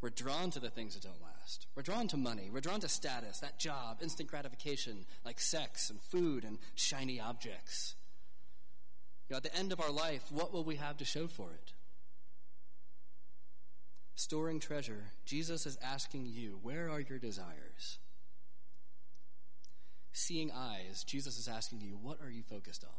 We're 0.00 0.08
drawn 0.08 0.52
to 0.52 0.58
the 0.58 0.70
things 0.70 0.94
that 0.94 1.02
don't 1.02 1.22
last. 1.22 1.66
We're 1.74 1.82
drawn 1.82 2.08
to 2.08 2.16
money. 2.16 2.48
We're 2.50 2.62
drawn 2.62 2.80
to 2.80 2.88
status, 2.88 3.40
that 3.40 3.58
job, 3.58 3.98
instant 4.00 4.30
gratification, 4.30 5.04
like 5.22 5.38
sex 5.38 5.90
and 5.90 6.00
food 6.00 6.44
and 6.44 6.56
shiny 6.76 7.20
objects. 7.20 7.94
You 9.28 9.34
know, 9.34 9.36
at 9.36 9.42
the 9.42 9.54
end 9.54 9.70
of 9.70 9.82
our 9.82 9.90
life, 9.90 10.32
what 10.32 10.50
will 10.50 10.64
we 10.64 10.76
have 10.76 10.96
to 10.96 11.04
show 11.04 11.26
for 11.26 11.50
it? 11.52 11.74
Storing 14.14 14.60
treasure, 14.60 15.10
Jesus 15.24 15.66
is 15.66 15.78
asking 15.82 16.26
you, 16.26 16.58
where 16.62 16.88
are 16.88 17.00
your 17.00 17.18
desires? 17.18 17.98
seeing 20.14 20.50
eyes, 20.52 21.04
Jesus 21.04 21.38
is 21.38 21.48
asking 21.48 21.80
you, 21.80 21.98
what 22.00 22.18
are 22.24 22.30
you 22.30 22.42
focused 22.42 22.84
on? 22.84 22.90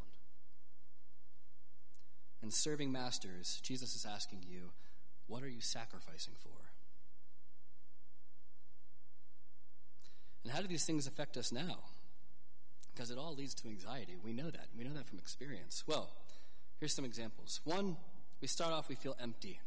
And 2.41 2.53
serving 2.53 2.91
masters, 2.91 3.59
Jesus 3.63 3.95
is 3.95 4.05
asking 4.05 4.43
you, 4.47 4.71
what 5.27 5.41
are 5.41 5.49
you 5.49 5.61
sacrificing 5.61 6.33
for? 6.37 6.51
And 10.43 10.53
how 10.53 10.61
do 10.61 10.67
these 10.67 10.85
things 10.85 11.07
affect 11.07 11.37
us 11.37 11.51
now? 11.51 11.79
Because 12.93 13.09
it 13.09 13.17
all 13.17 13.33
leads 13.33 13.55
to 13.55 13.67
anxiety. 13.67 14.15
We 14.23 14.33
know 14.33 14.51
that. 14.51 14.67
We 14.77 14.83
know 14.83 14.93
that 14.93 15.07
from 15.07 15.17
experience. 15.17 15.83
Well, 15.87 16.09
here's 16.79 16.93
some 16.93 17.05
examples. 17.05 17.61
One, 17.63 17.97
we 18.41 18.47
start 18.47 18.73
off, 18.73 18.89
we 18.89 18.95
feel 18.95 19.15
empty. 19.19 19.59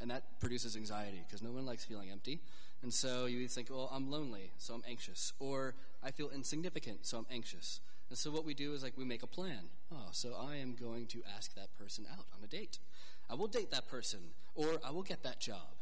And 0.00 0.10
that 0.10 0.40
produces 0.40 0.76
anxiety 0.76 1.22
because 1.26 1.42
no 1.42 1.50
one 1.50 1.64
likes 1.64 1.84
feeling 1.84 2.10
empty. 2.10 2.40
And 2.82 2.92
so 2.92 3.26
you 3.26 3.48
think, 3.48 3.70
well, 3.70 3.90
I'm 3.92 4.10
lonely, 4.10 4.52
so 4.58 4.74
I'm 4.74 4.82
anxious. 4.88 5.32
Or 5.38 5.74
I 6.02 6.10
feel 6.10 6.30
insignificant, 6.30 7.06
so 7.06 7.18
I'm 7.18 7.26
anxious. 7.30 7.80
And 8.10 8.18
so 8.18 8.30
what 8.30 8.44
we 8.44 8.54
do 8.54 8.74
is 8.74 8.82
like 8.82 8.96
we 8.96 9.04
make 9.04 9.22
a 9.22 9.26
plan. 9.26 9.70
Oh, 9.90 10.08
so 10.12 10.34
I 10.38 10.56
am 10.56 10.74
going 10.74 11.06
to 11.06 11.22
ask 11.36 11.54
that 11.54 11.74
person 11.78 12.06
out 12.12 12.26
on 12.36 12.44
a 12.44 12.46
date. 12.46 12.78
I 13.30 13.34
will 13.34 13.46
date 13.46 13.70
that 13.70 13.88
person, 13.88 14.20
or 14.54 14.78
I 14.84 14.90
will 14.90 15.02
get 15.02 15.22
that 15.22 15.40
job. 15.40 15.76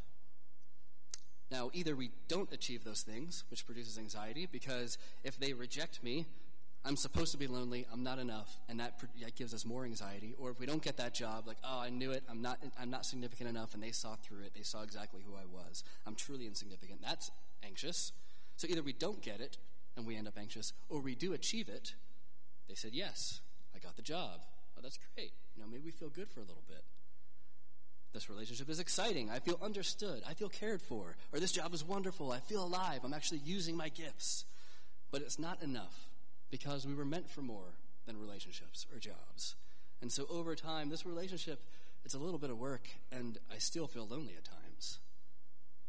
Now, 1.51 1.69
either 1.73 1.95
we 1.95 2.11
don't 2.27 2.51
achieve 2.51 2.83
those 2.83 3.01
things, 3.01 3.43
which 3.51 3.65
produces 3.65 3.97
anxiety, 3.97 4.47
because 4.49 4.97
if 5.23 5.37
they 5.37 5.53
reject 5.53 6.01
me, 6.01 6.25
I'm 6.85 6.97
supposed 6.97 7.31
to 7.31 7.37
be 7.37 7.47
lonely, 7.47 7.87
I'm 7.93 8.03
not 8.03 8.19
enough, 8.19 8.59
and 8.67 8.79
that, 8.81 8.99
that 9.21 9.35
gives 9.35 9.53
us 9.53 9.65
more 9.65 9.85
anxiety. 9.85 10.35
Or 10.37 10.51
if 10.51 10.59
we 10.59 10.65
don't 10.65 10.81
get 10.81 10.97
that 10.97 11.13
job, 11.13 11.47
like, 11.47 11.57
oh, 11.63 11.79
I 11.79 11.89
knew 11.89 12.11
it, 12.11 12.23
I'm 12.29 12.41
not, 12.41 12.59
I'm 12.79 12.89
not 12.89 13.05
significant 13.05 13.49
enough, 13.49 13.73
and 13.73 13.81
they 13.81 13.91
saw 13.91 14.15
through 14.15 14.43
it, 14.43 14.51
they 14.53 14.63
saw 14.63 14.83
exactly 14.83 15.21
who 15.25 15.33
I 15.33 15.45
was. 15.45 15.83
I'm 16.05 16.15
truly 16.15 16.45
insignificant. 16.45 17.01
That's 17.01 17.31
anxious. 17.65 18.11
So 18.57 18.67
either 18.69 18.83
we 18.83 18.91
don't 18.91 19.21
get 19.21 19.39
it, 19.39 19.57
and 19.95 20.05
we 20.05 20.17
end 20.17 20.27
up 20.27 20.37
anxious, 20.37 20.73
or 20.89 20.99
we 20.99 21.15
do 21.15 21.31
achieve 21.33 21.69
it. 21.69 21.93
They 22.67 22.75
said, 22.75 22.91
yes, 22.93 23.39
I 23.73 23.79
got 23.79 23.95
the 23.95 24.01
job. 24.01 24.41
Oh, 24.77 24.81
that's 24.81 24.99
great. 25.15 25.31
You 25.55 25.61
know, 25.61 25.69
maybe 25.69 25.83
we 25.85 25.91
feel 25.91 26.09
good 26.09 26.29
for 26.29 26.41
a 26.41 26.43
little 26.43 26.63
bit. 26.67 26.83
This 28.13 28.29
relationship 28.29 28.69
is 28.69 28.79
exciting. 28.79 29.29
I 29.31 29.39
feel 29.39 29.57
understood. 29.61 30.21
I 30.27 30.33
feel 30.33 30.49
cared 30.49 30.81
for. 30.81 31.15
Or 31.31 31.39
this 31.39 31.51
job 31.51 31.73
is 31.73 31.83
wonderful. 31.83 32.31
I 32.31 32.39
feel 32.39 32.63
alive. 32.63 32.99
I'm 33.03 33.13
actually 33.13 33.39
using 33.45 33.77
my 33.77 33.89
gifts. 33.89 34.45
But 35.11 35.21
it's 35.21 35.39
not 35.39 35.63
enough 35.63 36.07
because 36.53 36.85
we 36.85 36.93
were 36.93 37.03
meant 37.03 37.27
for 37.31 37.41
more 37.41 37.73
than 38.05 38.15
relationships 38.15 38.85
or 38.93 38.99
jobs. 38.99 39.55
And 40.03 40.11
so 40.11 40.27
over 40.29 40.53
time, 40.53 40.91
this 40.91 41.03
relationship, 41.03 41.59
it's 42.05 42.13
a 42.13 42.19
little 42.19 42.37
bit 42.37 42.51
of 42.51 42.59
work, 42.59 42.87
and 43.11 43.39
I 43.51 43.57
still 43.57 43.87
feel 43.87 44.07
lonely 44.07 44.35
at 44.37 44.43
times. 44.43 44.99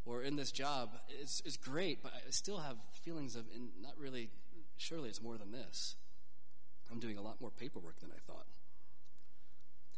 Or 0.07 0.23
in 0.23 0.37
this 0.37 0.51
job, 0.51 0.89
it's, 1.21 1.43
it's 1.45 1.59
great, 1.59 2.03
but 2.03 2.15
I 2.15 2.31
still 2.31 2.61
have 2.61 2.77
feelings 2.93 3.37
of 3.37 3.45
not 3.83 3.93
really, 3.99 4.31
surely 4.79 5.11
it's 5.11 5.21
more 5.21 5.37
than 5.37 5.53
this. 5.53 5.97
I'm 6.91 6.99
doing 6.99 7.19
a 7.19 7.23
lot 7.23 7.43
more 7.43 7.51
paperwork 7.51 8.01
than 8.01 8.09
I 8.11 8.21
thought. 8.27 8.47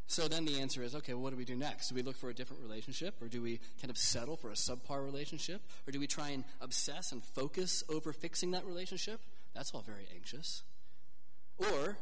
So 0.09 0.27
then 0.27 0.47
the 0.47 0.59
answer 0.59 0.83
is 0.83 0.97
okay, 0.97 1.15
well, 1.15 1.23
what 1.23 1.31
do 1.31 1.37
we 1.37 1.45
do 1.45 1.55
next? 1.55 1.91
Do 1.91 1.95
we 1.95 2.03
look 2.03 2.17
for 2.17 2.29
a 2.29 2.35
different 2.35 2.61
relationship, 2.61 3.23
or 3.23 3.29
do 3.29 3.41
we 3.41 3.61
kind 3.81 3.91
of 3.91 3.99
settle 3.99 4.37
for 4.37 4.51
a 4.51 4.55
subpar 4.55 5.05
relationship, 5.05 5.63
or 5.87 5.93
do 5.93 6.01
we 6.01 6.09
try 6.09 6.31
and 6.31 6.43
obsess 6.61 7.13
and 7.13 7.23
focus 7.23 7.85
over 7.89 8.13
fixing 8.13 8.51
that 8.51 8.67
relationship? 8.67 9.21
That's 9.57 9.75
all 9.75 9.81
very 9.81 10.07
anxious. 10.15 10.63
Or 11.57 11.97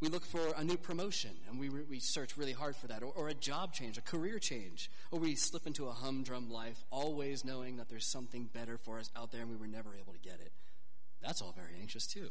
we 0.00 0.08
look 0.08 0.24
for 0.24 0.54
a 0.56 0.62
new 0.62 0.76
promotion 0.76 1.30
and 1.48 1.58
we, 1.58 1.68
we 1.68 1.98
search 1.98 2.36
really 2.36 2.52
hard 2.52 2.76
for 2.76 2.86
that, 2.86 3.02
or, 3.02 3.12
or 3.16 3.28
a 3.28 3.34
job 3.34 3.72
change, 3.72 3.98
a 3.98 4.02
career 4.02 4.38
change, 4.38 4.88
or 5.10 5.18
we 5.18 5.34
slip 5.34 5.66
into 5.66 5.88
a 5.88 5.92
humdrum 5.92 6.50
life, 6.50 6.84
always 6.90 7.44
knowing 7.44 7.76
that 7.76 7.88
there's 7.88 8.06
something 8.06 8.48
better 8.54 8.78
for 8.78 9.00
us 9.00 9.10
out 9.16 9.32
there 9.32 9.40
and 9.40 9.50
we 9.50 9.56
were 9.56 9.66
never 9.66 9.96
able 9.96 10.12
to 10.12 10.18
get 10.20 10.34
it. 10.40 10.52
That's 11.20 11.42
all 11.42 11.52
very 11.56 11.74
anxious 11.80 12.06
too. 12.06 12.30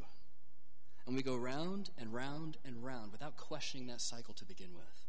And 1.05 1.17
we 1.17 1.23
go 1.23 1.35
round 1.35 1.89
and 1.97 2.13
round 2.13 2.57
and 2.63 2.83
round 2.83 3.11
without 3.11 3.35
questioning 3.35 3.87
that 3.87 3.99
cycle 3.99 4.33
to 4.35 4.45
begin 4.45 4.73
with. 4.73 5.05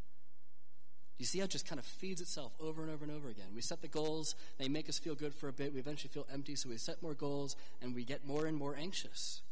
You 1.19 1.26
see 1.26 1.38
how 1.38 1.45
it 1.45 1.50
just 1.50 1.69
kind 1.69 1.78
of 1.78 1.85
feeds 1.85 2.21
itself 2.21 2.52
over 2.59 2.83
and 2.83 2.90
over 2.90 3.04
and 3.04 3.14
over 3.14 3.28
again. 3.28 3.47
We 3.54 3.61
set 3.61 3.81
the 3.81 3.87
goals, 3.87 4.35
they 4.59 4.69
make 4.69 4.88
us 4.88 4.99
feel 4.99 5.14
good 5.14 5.33
for 5.33 5.49
a 5.49 5.52
bit, 5.52 5.73
we 5.73 5.78
eventually 5.78 6.11
feel 6.12 6.26
empty, 6.33 6.57
so 6.57 6.69
we 6.69 6.76
set 6.78 7.00
more 7.00 7.14
goals, 7.14 7.54
and 7.81 7.95
we 7.95 8.04
get 8.04 8.26
more 8.26 8.47
and 8.47 8.57
more 8.57 8.75
anxious. 8.76 9.42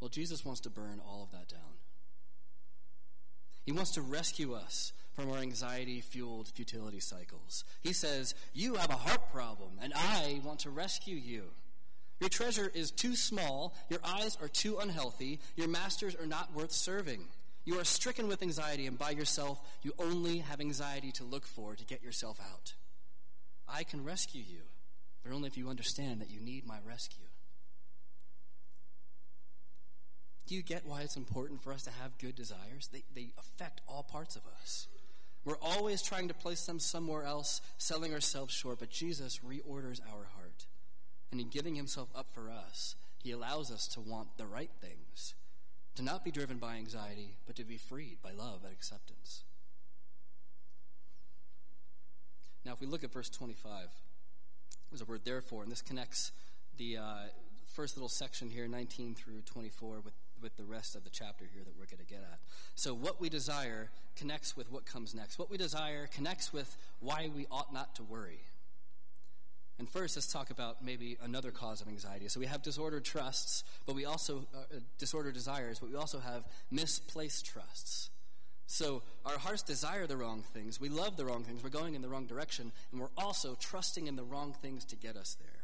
Well, 0.00 0.08
Jesus 0.08 0.44
wants 0.44 0.60
to 0.62 0.70
burn 0.70 1.00
all 1.06 1.22
of 1.22 1.30
that 1.32 1.48
down. 1.48 1.60
He 3.64 3.72
wants 3.72 3.92
to 3.92 4.02
rescue 4.02 4.54
us 4.54 4.92
from 5.12 5.30
our 5.30 5.38
anxiety 5.38 6.00
fueled 6.00 6.48
futility 6.48 7.00
cycles. 7.00 7.64
He 7.82 7.92
says, 7.92 8.34
You 8.54 8.74
have 8.74 8.90
a 8.90 8.96
heart 8.96 9.30
problem, 9.30 9.72
and 9.82 9.92
I 9.94 10.40
want 10.44 10.60
to 10.60 10.70
rescue 10.70 11.16
you. 11.16 11.44
Your 12.20 12.30
treasure 12.30 12.70
is 12.74 12.90
too 12.90 13.16
small, 13.16 13.74
your 13.88 14.00
eyes 14.04 14.36
are 14.40 14.48
too 14.48 14.78
unhealthy, 14.78 15.40
your 15.56 15.68
masters 15.68 16.14
are 16.14 16.26
not 16.26 16.54
worth 16.54 16.72
serving. 16.72 17.24
You 17.64 17.78
are 17.78 17.84
stricken 17.84 18.28
with 18.28 18.42
anxiety, 18.42 18.86
and 18.86 18.98
by 18.98 19.10
yourself, 19.10 19.60
you 19.82 19.92
only 19.98 20.38
have 20.38 20.60
anxiety 20.60 21.12
to 21.12 21.24
look 21.24 21.46
for 21.46 21.76
to 21.76 21.84
get 21.84 22.02
yourself 22.02 22.40
out. 22.40 22.74
I 23.68 23.84
can 23.84 24.04
rescue 24.04 24.42
you, 24.46 24.62
but 25.22 25.32
only 25.32 25.46
if 25.46 25.56
you 25.56 25.68
understand 25.68 26.20
that 26.20 26.30
you 26.30 26.40
need 26.40 26.66
my 26.66 26.78
rescue. 26.86 27.29
Do 30.50 30.56
you 30.56 30.62
get 30.62 30.84
why 30.84 31.02
it's 31.02 31.14
important 31.14 31.62
for 31.62 31.72
us 31.72 31.84
to 31.84 31.92
have 32.02 32.18
good 32.18 32.34
desires? 32.34 32.90
They, 32.92 33.04
they 33.14 33.28
affect 33.38 33.82
all 33.86 34.02
parts 34.02 34.34
of 34.34 34.42
us. 34.60 34.88
We're 35.44 35.60
always 35.62 36.02
trying 36.02 36.26
to 36.26 36.34
place 36.34 36.66
them 36.66 36.80
somewhere 36.80 37.22
else, 37.22 37.60
selling 37.78 38.12
ourselves 38.12 38.52
short, 38.52 38.80
but 38.80 38.90
Jesus 38.90 39.38
reorders 39.46 40.00
our 40.12 40.24
heart. 40.34 40.66
And 41.30 41.40
in 41.40 41.50
giving 41.50 41.76
himself 41.76 42.08
up 42.16 42.32
for 42.34 42.50
us, 42.50 42.96
he 43.22 43.30
allows 43.30 43.70
us 43.70 43.86
to 43.94 44.00
want 44.00 44.38
the 44.38 44.46
right 44.46 44.72
things, 44.80 45.34
to 45.94 46.02
not 46.02 46.24
be 46.24 46.32
driven 46.32 46.58
by 46.58 46.74
anxiety, 46.74 47.36
but 47.46 47.54
to 47.54 47.62
be 47.62 47.76
freed 47.76 48.16
by 48.20 48.32
love 48.32 48.64
and 48.64 48.72
acceptance. 48.72 49.44
Now, 52.64 52.72
if 52.72 52.80
we 52.80 52.88
look 52.88 53.04
at 53.04 53.12
verse 53.12 53.28
25, 53.28 53.86
there's 54.90 55.00
a 55.00 55.04
word 55.04 55.20
therefore, 55.24 55.62
and 55.62 55.70
this 55.70 55.80
connects 55.80 56.32
the 56.76 56.96
uh, 56.96 57.14
first 57.72 57.96
little 57.96 58.08
section 58.08 58.50
here, 58.50 58.66
19 58.66 59.14
through 59.14 59.42
24, 59.42 60.00
with 60.00 60.12
with 60.42 60.56
the 60.56 60.64
rest 60.64 60.96
of 60.96 61.04
the 61.04 61.10
chapter 61.10 61.44
here 61.52 61.62
that 61.64 61.78
we're 61.78 61.86
going 61.86 62.04
to 62.04 62.12
get 62.12 62.20
at. 62.20 62.38
So, 62.74 62.94
what 62.94 63.20
we 63.20 63.28
desire 63.28 63.90
connects 64.16 64.56
with 64.56 64.70
what 64.70 64.86
comes 64.86 65.14
next. 65.14 65.38
What 65.38 65.50
we 65.50 65.56
desire 65.56 66.08
connects 66.12 66.52
with 66.52 66.76
why 67.00 67.30
we 67.34 67.46
ought 67.50 67.72
not 67.72 67.94
to 67.96 68.02
worry. 68.02 68.40
And 69.78 69.88
first, 69.88 70.16
let's 70.16 70.30
talk 70.30 70.50
about 70.50 70.84
maybe 70.84 71.16
another 71.22 71.50
cause 71.50 71.80
of 71.80 71.88
anxiety. 71.88 72.28
So, 72.28 72.40
we 72.40 72.46
have 72.46 72.62
disordered 72.62 73.04
trusts, 73.04 73.64
but 73.86 73.94
we 73.94 74.04
also, 74.04 74.46
uh, 74.54 74.76
uh 74.76 74.80
disordered 74.98 75.34
desires, 75.34 75.78
but 75.78 75.90
we 75.90 75.96
also 75.96 76.20
have 76.20 76.44
misplaced 76.70 77.46
trusts. 77.46 78.10
So, 78.66 79.02
our 79.26 79.36
hearts 79.36 79.62
desire 79.62 80.06
the 80.06 80.16
wrong 80.16 80.44
things. 80.54 80.80
We 80.80 80.88
love 80.88 81.16
the 81.16 81.24
wrong 81.24 81.42
things. 81.42 81.64
We're 81.64 81.70
going 81.70 81.94
in 81.94 82.02
the 82.02 82.08
wrong 82.08 82.26
direction, 82.26 82.70
and 82.92 83.00
we're 83.00 83.08
also 83.16 83.56
trusting 83.58 84.06
in 84.06 84.16
the 84.16 84.22
wrong 84.22 84.54
things 84.62 84.84
to 84.86 84.96
get 84.96 85.16
us 85.16 85.36
there. 85.40 85.60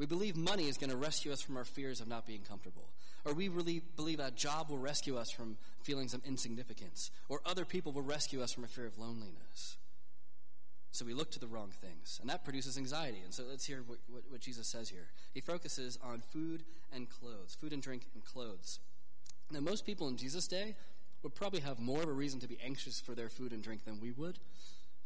We 0.00 0.06
believe 0.06 0.34
money 0.34 0.66
is 0.66 0.78
going 0.78 0.88
to 0.88 0.96
rescue 0.96 1.30
us 1.30 1.42
from 1.42 1.58
our 1.58 1.64
fears 1.66 2.00
of 2.00 2.08
not 2.08 2.26
being 2.26 2.40
comfortable. 2.40 2.88
Or 3.24 3.34
we 3.34 3.48
really 3.48 3.82
believe 3.96 4.20
a 4.20 4.30
job 4.30 4.70
will 4.70 4.78
rescue 4.78 5.16
us 5.16 5.30
from 5.30 5.56
feelings 5.82 6.14
of 6.14 6.24
insignificance. 6.24 7.10
Or 7.28 7.40
other 7.44 7.64
people 7.64 7.92
will 7.92 8.02
rescue 8.02 8.42
us 8.42 8.52
from 8.52 8.64
a 8.64 8.68
fear 8.68 8.86
of 8.86 8.98
loneliness. 8.98 9.76
So 10.92 11.04
we 11.04 11.14
look 11.14 11.30
to 11.32 11.38
the 11.38 11.46
wrong 11.46 11.70
things, 11.70 12.18
and 12.20 12.28
that 12.30 12.44
produces 12.44 12.76
anxiety. 12.76 13.20
And 13.24 13.32
so 13.32 13.44
let's 13.48 13.64
hear 13.64 13.82
what, 13.86 13.98
what, 14.08 14.22
what, 14.28 14.40
Jesus 14.40 14.66
says 14.66 14.88
here. 14.88 15.08
He 15.32 15.40
focuses 15.40 15.98
on 16.02 16.20
food 16.20 16.64
and 16.92 17.08
clothes, 17.08 17.56
food 17.60 17.72
and 17.72 17.80
drink 17.80 18.08
and 18.14 18.24
clothes. 18.24 18.80
Now, 19.52 19.60
most 19.60 19.86
people 19.86 20.08
in 20.08 20.16
Jesus' 20.16 20.48
day 20.48 20.74
would 21.22 21.34
probably 21.34 21.60
have 21.60 21.78
more 21.78 22.02
of 22.02 22.08
a 22.08 22.12
reason 22.12 22.40
to 22.40 22.48
be 22.48 22.58
anxious 22.64 23.00
for 23.00 23.14
their 23.14 23.28
food 23.28 23.52
and 23.52 23.62
drink 23.62 23.84
than 23.84 24.00
we 24.00 24.10
would. 24.10 24.38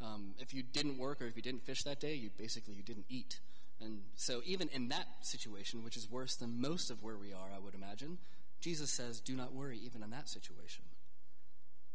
Um, 0.01 0.35
if 0.39 0.55
you 0.55 0.63
didn't 0.63 0.99
work 0.99 1.21
or 1.21 1.27
if 1.27 1.37
you 1.37 1.43
didn't 1.43 1.65
fish 1.65 1.83
that 1.85 2.01
day, 2.01 2.15
you 2.15 2.31
basically 2.37 2.75
you 2.75 2.83
didn't 2.83 3.07
eat. 3.09 3.41
And 3.81 4.03
so, 4.15 4.41
even 4.45 4.69
in 4.69 4.89
that 4.89 5.07
situation, 5.23 5.85
which 5.85 5.97
is 5.97 6.11
worse 6.11 6.37
than 6.37 6.61
most 6.61 6.91
of 6.91 7.03
where 7.03 7.17
we 7.17 7.33
are, 7.33 7.49
I 7.55 7.59
would 7.59 7.75
imagine, 7.75 8.19
Jesus 8.61 8.91
says, 8.91 9.21
Do 9.21 9.35
not 9.35 9.53
worry, 9.53 9.79
even 9.85 10.03
in 10.03 10.11
that 10.11 10.29
situation. 10.29 10.85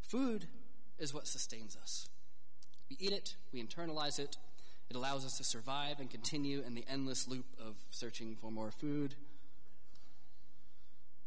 Food 0.01 0.45
is 0.99 1.13
what 1.13 1.27
sustains 1.27 1.77
us. 1.81 2.09
We 2.89 2.97
eat 2.99 3.13
it, 3.13 3.35
we 3.53 3.63
internalize 3.63 4.19
it, 4.19 4.37
it 4.89 4.95
allows 4.95 5.25
us 5.25 5.37
to 5.37 5.43
survive 5.43 5.99
and 5.99 6.09
continue 6.09 6.63
in 6.65 6.73
the 6.73 6.83
endless 6.89 7.27
loop 7.27 7.45
of 7.59 7.75
searching 7.91 8.35
for 8.35 8.51
more 8.51 8.71
food. 8.71 9.15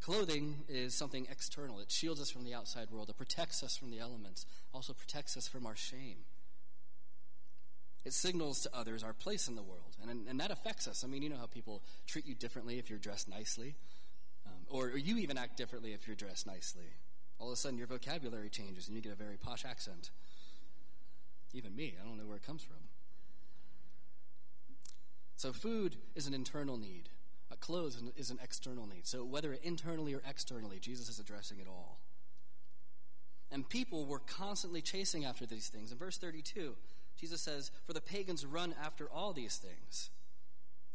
Clothing 0.00 0.64
is 0.68 0.94
something 0.94 1.28
external. 1.30 1.78
It 1.78 1.90
shields 1.90 2.20
us 2.20 2.28
from 2.28 2.42
the 2.44 2.54
outside 2.54 2.90
world. 2.90 3.08
It 3.08 3.16
protects 3.16 3.62
us 3.62 3.76
from 3.76 3.92
the 3.92 4.00
elements, 4.00 4.46
also 4.74 4.92
protects 4.92 5.36
us 5.36 5.46
from 5.46 5.64
our 5.64 5.76
shame. 5.76 6.16
It 8.04 8.12
signals 8.12 8.60
to 8.62 8.70
others 8.74 9.04
our 9.04 9.12
place 9.12 9.46
in 9.46 9.54
the 9.54 9.62
world, 9.62 9.96
and, 10.02 10.26
and 10.28 10.40
that 10.40 10.50
affects 10.50 10.88
us. 10.88 11.04
I 11.04 11.06
mean, 11.06 11.22
you 11.22 11.28
know 11.28 11.36
how 11.36 11.46
people 11.46 11.82
treat 12.06 12.26
you 12.26 12.34
differently 12.34 12.78
if 12.78 12.90
you're 12.90 12.98
dressed 12.98 13.28
nicely, 13.28 13.76
um, 14.46 14.66
or, 14.68 14.86
or 14.86 14.96
you 14.98 15.18
even 15.18 15.38
act 15.38 15.56
differently 15.56 15.92
if 15.92 16.06
you're 16.06 16.16
dressed 16.16 16.46
nicely. 16.46 16.96
All 17.38 17.48
of 17.48 17.52
a 17.52 17.56
sudden, 17.56 17.78
your 17.78 17.86
vocabulary 17.86 18.50
changes 18.50 18.88
and 18.88 18.96
you 18.96 19.02
get 19.02 19.12
a 19.12 19.16
very 19.16 19.36
posh 19.36 19.64
accent. 19.64 20.10
Even 21.52 21.76
me, 21.76 21.94
I 22.00 22.06
don't 22.06 22.18
know 22.18 22.26
where 22.26 22.36
it 22.36 22.46
comes 22.46 22.62
from. 22.62 22.76
So, 25.36 25.52
food 25.52 25.96
is 26.14 26.26
an 26.26 26.34
internal 26.34 26.76
need, 26.76 27.08
Uh, 27.52 27.56
clothes 27.56 28.00
is 28.16 28.30
an 28.30 28.38
external 28.42 28.86
need. 28.86 29.06
So 29.06 29.24
whether 29.24 29.52
internally 29.52 30.14
or 30.14 30.22
externally, 30.26 30.78
Jesus 30.78 31.08
is 31.08 31.18
addressing 31.18 31.58
it 31.58 31.66
all. 31.68 31.98
And 33.50 33.68
people 33.68 34.06
were 34.06 34.20
constantly 34.20 34.80
chasing 34.80 35.26
after 35.26 35.44
these 35.44 35.68
things. 35.68 35.92
In 35.92 35.98
verse 35.98 36.16
32, 36.16 36.74
Jesus 37.22 37.40
says, 37.40 37.70
For 37.86 37.92
the 37.92 38.00
pagans 38.00 38.44
run 38.44 38.74
after 38.84 39.08
all 39.08 39.32
these 39.32 39.56
things. 39.56 40.10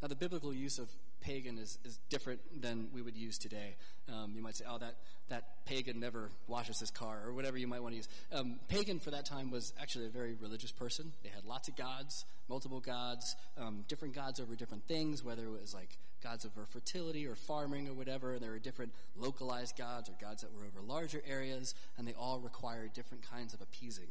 Now, 0.01 0.09
the 0.09 0.15
biblical 0.15 0.53
use 0.53 0.77
of 0.77 0.89
pagan 1.21 1.57
is, 1.57 1.79
is 1.85 1.99
different 2.09 2.61
than 2.61 2.89
we 2.93 3.01
would 3.01 3.15
use 3.15 3.37
today. 3.37 3.77
Um, 4.09 4.33
you 4.35 4.43
might 4.43 4.57
say, 4.57 4.65
oh, 4.69 4.77
that, 4.77 4.95
that 5.29 5.65
pagan 5.65 6.01
never 6.01 6.29
washes 6.47 6.81
his 6.81 6.91
car, 6.91 7.21
or 7.25 7.33
whatever 7.33 7.57
you 7.57 7.65
might 7.65 7.81
want 7.81 7.93
to 7.93 7.97
use. 7.97 8.09
Um, 8.33 8.59
pagan 8.67 8.99
for 8.99 9.09
that 9.11 9.25
time 9.25 9.51
was 9.51 9.71
actually 9.81 10.05
a 10.05 10.09
very 10.09 10.35
religious 10.35 10.71
person. 10.71 11.13
They 11.23 11.29
had 11.29 11.45
lots 11.45 11.69
of 11.69 11.77
gods, 11.77 12.25
multiple 12.49 12.81
gods, 12.81 13.37
um, 13.57 13.85
different 13.87 14.13
gods 14.13 14.41
over 14.41 14.53
different 14.53 14.85
things, 14.85 15.23
whether 15.23 15.45
it 15.45 15.61
was 15.61 15.73
like 15.73 15.97
gods 16.21 16.45
over 16.45 16.65
fertility 16.65 17.25
or 17.25 17.35
farming 17.35 17.87
or 17.87 17.93
whatever. 17.93 18.37
There 18.37 18.51
were 18.51 18.59
different 18.59 18.91
localized 19.15 19.77
gods 19.77 20.09
or 20.09 20.13
gods 20.21 20.41
that 20.41 20.53
were 20.53 20.65
over 20.65 20.85
larger 20.85 21.23
areas, 21.25 21.73
and 21.97 22.05
they 22.05 22.13
all 22.13 22.39
required 22.39 22.91
different 22.91 23.23
kinds 23.29 23.53
of 23.53 23.61
appeasing. 23.61 24.09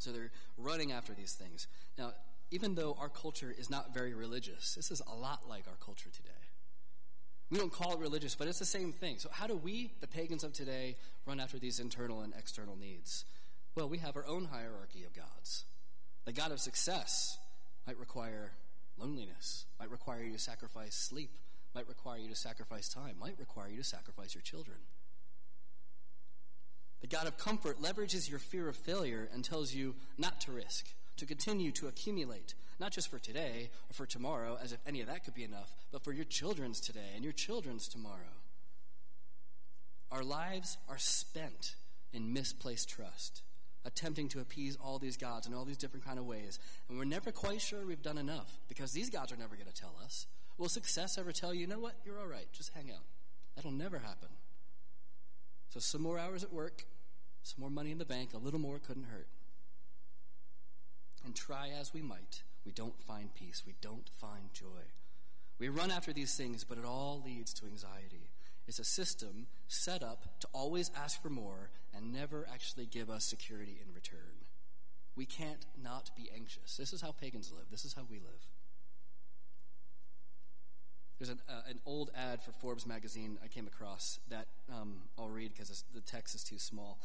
So 0.00 0.12
they're 0.12 0.30
running 0.56 0.92
after 0.92 1.12
these 1.12 1.34
things. 1.34 1.66
Now, 1.98 2.12
even 2.50 2.74
though 2.74 2.96
our 2.98 3.08
culture 3.08 3.54
is 3.56 3.70
not 3.70 3.94
very 3.94 4.14
religious, 4.14 4.74
this 4.74 4.90
is 4.90 5.00
a 5.06 5.14
lot 5.14 5.48
like 5.48 5.64
our 5.68 5.76
culture 5.84 6.10
today. 6.10 6.30
We 7.50 7.58
don't 7.58 7.72
call 7.72 7.94
it 7.94 7.98
religious, 7.98 8.34
but 8.34 8.48
it's 8.48 8.60
the 8.60 8.64
same 8.64 8.92
thing. 8.92 9.18
So, 9.18 9.28
how 9.32 9.46
do 9.46 9.56
we, 9.56 9.92
the 10.00 10.06
pagans 10.06 10.44
of 10.44 10.52
today, 10.52 10.96
run 11.26 11.40
after 11.40 11.58
these 11.58 11.80
internal 11.80 12.20
and 12.22 12.32
external 12.38 12.76
needs? 12.76 13.24
Well, 13.74 13.88
we 13.88 13.98
have 13.98 14.16
our 14.16 14.26
own 14.26 14.46
hierarchy 14.46 15.04
of 15.04 15.14
gods. 15.14 15.64
The 16.24 16.32
God 16.32 16.52
of 16.52 16.60
success 16.60 17.38
might 17.86 17.98
require 17.98 18.52
loneliness, 18.98 19.64
might 19.78 19.90
require 19.90 20.22
you 20.22 20.32
to 20.32 20.38
sacrifice 20.38 20.94
sleep, 20.94 21.30
might 21.74 21.88
require 21.88 22.18
you 22.18 22.28
to 22.28 22.36
sacrifice 22.36 22.88
time, 22.88 23.16
might 23.20 23.38
require 23.38 23.68
you 23.68 23.78
to 23.78 23.84
sacrifice 23.84 24.34
your 24.34 24.42
children. 24.42 24.78
The 27.00 27.06
God 27.06 27.26
of 27.26 27.38
comfort 27.38 27.80
leverages 27.80 28.28
your 28.28 28.38
fear 28.38 28.68
of 28.68 28.76
failure 28.76 29.28
and 29.32 29.44
tells 29.44 29.72
you 29.74 29.94
not 30.18 30.40
to 30.42 30.52
risk, 30.52 30.86
to 31.16 31.26
continue 31.26 31.72
to 31.72 31.88
accumulate, 31.88 32.54
not 32.78 32.92
just 32.92 33.10
for 33.10 33.18
today 33.18 33.70
or 33.88 33.94
for 33.94 34.06
tomorrow, 34.06 34.58
as 34.62 34.72
if 34.72 34.80
any 34.86 35.00
of 35.00 35.06
that 35.06 35.24
could 35.24 35.34
be 35.34 35.44
enough, 35.44 35.74
but 35.92 36.04
for 36.04 36.12
your 36.12 36.24
children's 36.24 36.80
today 36.80 37.12
and 37.14 37.24
your 37.24 37.32
children's 37.32 37.88
tomorrow. 37.88 38.36
Our 40.10 40.24
lives 40.24 40.76
are 40.88 40.98
spent 40.98 41.76
in 42.12 42.32
misplaced 42.32 42.88
trust, 42.88 43.42
attempting 43.84 44.28
to 44.28 44.40
appease 44.40 44.76
all 44.76 44.98
these 44.98 45.16
gods 45.16 45.46
in 45.46 45.54
all 45.54 45.64
these 45.64 45.78
different 45.78 46.04
kind 46.04 46.18
of 46.18 46.26
ways, 46.26 46.58
and 46.88 46.98
we're 46.98 47.04
never 47.04 47.30
quite 47.30 47.60
sure 47.62 47.86
we've 47.86 48.02
done 48.02 48.18
enough 48.18 48.58
because 48.68 48.92
these 48.92 49.08
gods 49.08 49.32
are 49.32 49.36
never 49.36 49.54
going 49.54 49.68
to 49.72 49.80
tell 49.80 49.94
us. 50.04 50.26
Will 50.58 50.68
success 50.68 51.16
ever 51.16 51.32
tell 51.32 51.54
you, 51.54 51.60
you 51.60 51.66
know 51.66 51.78
what, 51.78 51.94
you're 52.04 52.18
all 52.18 52.26
right, 52.26 52.46
just 52.52 52.72
hang 52.74 52.90
out? 52.90 53.04
That'll 53.56 53.70
never 53.70 53.98
happen. 53.98 54.28
So, 55.70 55.78
some 55.78 56.02
more 56.02 56.18
hours 56.18 56.42
at 56.42 56.52
work, 56.52 56.84
some 57.50 57.60
more 57.60 57.70
money 57.70 57.90
in 57.90 57.98
the 57.98 58.04
bank, 58.04 58.30
a 58.34 58.38
little 58.38 58.60
more 58.60 58.78
couldn't 58.78 59.04
hurt. 59.04 59.28
And 61.24 61.34
try 61.34 61.68
as 61.68 61.92
we 61.92 62.02
might, 62.02 62.42
we 62.64 62.72
don't 62.72 62.98
find 63.00 63.34
peace. 63.34 63.62
We 63.66 63.74
don't 63.80 64.08
find 64.20 64.52
joy. 64.52 64.88
We 65.58 65.68
run 65.68 65.90
after 65.90 66.12
these 66.12 66.34
things, 66.34 66.64
but 66.64 66.78
it 66.78 66.84
all 66.84 67.22
leads 67.24 67.52
to 67.54 67.66
anxiety. 67.66 68.30
It's 68.66 68.78
a 68.78 68.84
system 68.84 69.46
set 69.68 70.02
up 70.02 70.40
to 70.40 70.48
always 70.52 70.90
ask 70.96 71.20
for 71.20 71.28
more 71.28 71.70
and 71.94 72.12
never 72.12 72.46
actually 72.52 72.86
give 72.86 73.10
us 73.10 73.24
security 73.24 73.80
in 73.84 73.92
return. 73.94 74.46
We 75.16 75.26
can't 75.26 75.66
not 75.82 76.10
be 76.16 76.30
anxious. 76.34 76.76
This 76.76 76.92
is 76.92 77.00
how 77.00 77.12
pagans 77.12 77.52
live, 77.54 77.66
this 77.70 77.84
is 77.84 77.94
how 77.94 78.02
we 78.08 78.18
live. 78.18 78.46
There's 81.18 81.28
an, 81.28 81.40
uh, 81.50 81.68
an 81.68 81.80
old 81.84 82.10
ad 82.16 82.42
for 82.42 82.52
Forbes 82.52 82.86
magazine 82.86 83.36
I 83.44 83.48
came 83.48 83.66
across 83.66 84.20
that 84.30 84.46
um, 84.72 85.02
I'll 85.18 85.28
read 85.28 85.52
because 85.52 85.84
the 85.94 86.00
text 86.00 86.34
is 86.34 86.42
too 86.42 86.58
small. 86.58 86.98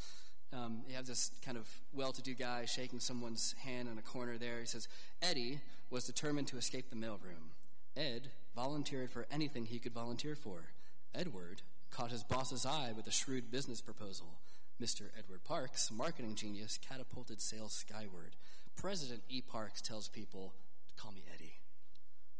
Um, 0.53 0.83
you 0.87 0.95
have 0.95 1.05
this 1.05 1.31
kind 1.43 1.57
of 1.57 1.67
well 1.93 2.11
to 2.13 2.21
do 2.21 2.33
guy 2.33 2.65
shaking 2.65 2.99
someone's 2.99 3.53
hand 3.63 3.89
in 3.89 3.97
a 3.97 4.01
corner 4.01 4.37
there. 4.37 4.59
He 4.59 4.65
says, 4.65 4.87
Eddie 5.21 5.59
was 5.89 6.05
determined 6.05 6.47
to 6.47 6.57
escape 6.57 6.89
the 6.89 6.95
mailroom. 6.95 7.51
Ed 7.97 8.29
volunteered 8.55 9.11
for 9.11 9.25
anything 9.31 9.65
he 9.65 9.79
could 9.79 9.93
volunteer 9.93 10.35
for. 10.35 10.71
Edward 11.13 11.61
caught 11.91 12.11
his 12.11 12.23
boss's 12.23 12.65
eye 12.65 12.91
with 12.95 13.07
a 13.07 13.11
shrewd 13.11 13.51
business 13.51 13.81
proposal. 13.81 14.39
Mr. 14.81 15.03
Edward 15.17 15.43
Parks, 15.43 15.89
marketing 15.91 16.35
genius, 16.35 16.77
catapulted 16.77 17.39
sales 17.41 17.73
skyward. 17.73 18.35
President 18.75 19.21
E. 19.29 19.41
Parks 19.41 19.81
tells 19.81 20.09
people, 20.09 20.53
to 20.89 21.01
call 21.01 21.13
me 21.13 21.23
Eddie. 21.33 21.59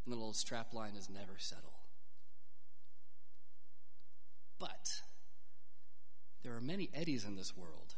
And 0.05 0.11
the 0.11 0.17
little 0.17 0.33
strap 0.33 0.73
line 0.73 0.95
is 0.97 1.09
never 1.09 1.37
settle. 1.37 1.73
But 4.59 5.01
there 6.45 6.55
are 6.55 6.61
many 6.61 6.89
Eddies 6.93 7.25
in 7.25 7.35
this 7.35 7.57
world 7.57 7.95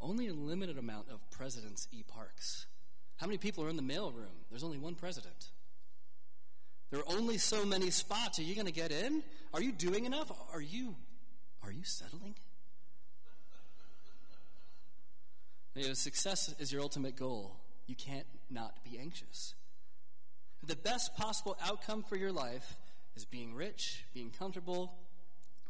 only 0.00 0.28
a 0.28 0.34
limited 0.34 0.78
amount 0.78 1.08
of 1.10 1.18
presidents 1.30 1.88
E 1.92 2.02
parks. 2.02 2.66
How 3.16 3.26
many 3.26 3.38
people 3.38 3.64
are 3.64 3.68
in 3.68 3.76
the 3.76 3.82
mailroom? 3.82 4.34
There's 4.50 4.64
only 4.64 4.78
one 4.78 4.94
president. 4.96 5.50
There 6.90 7.00
are 7.00 7.16
only 7.16 7.38
so 7.38 7.64
many 7.64 7.90
spots. 7.90 8.38
Are 8.38 8.42
you 8.42 8.54
going 8.54 8.66
to 8.66 8.72
get 8.72 8.90
in? 8.90 9.22
Are 9.54 9.62
you 9.62 9.72
doing 9.72 10.04
enough? 10.04 10.30
Are 10.52 10.60
you 10.60 10.96
are 11.62 11.70
you 11.70 11.84
settling? 11.84 12.34
Know, 15.76 15.94
success 15.94 16.54
is 16.58 16.72
your 16.72 16.82
ultimate 16.82 17.16
goal. 17.16 17.56
You 17.86 17.94
can't 17.94 18.26
not 18.50 18.84
be 18.84 18.98
anxious. 18.98 19.54
The 20.66 20.76
best 20.76 21.16
possible 21.16 21.56
outcome 21.64 22.02
for 22.02 22.16
your 22.16 22.32
life 22.32 22.74
is 23.16 23.24
being 23.24 23.54
rich, 23.54 24.04
being 24.12 24.30
comfortable, 24.30 24.92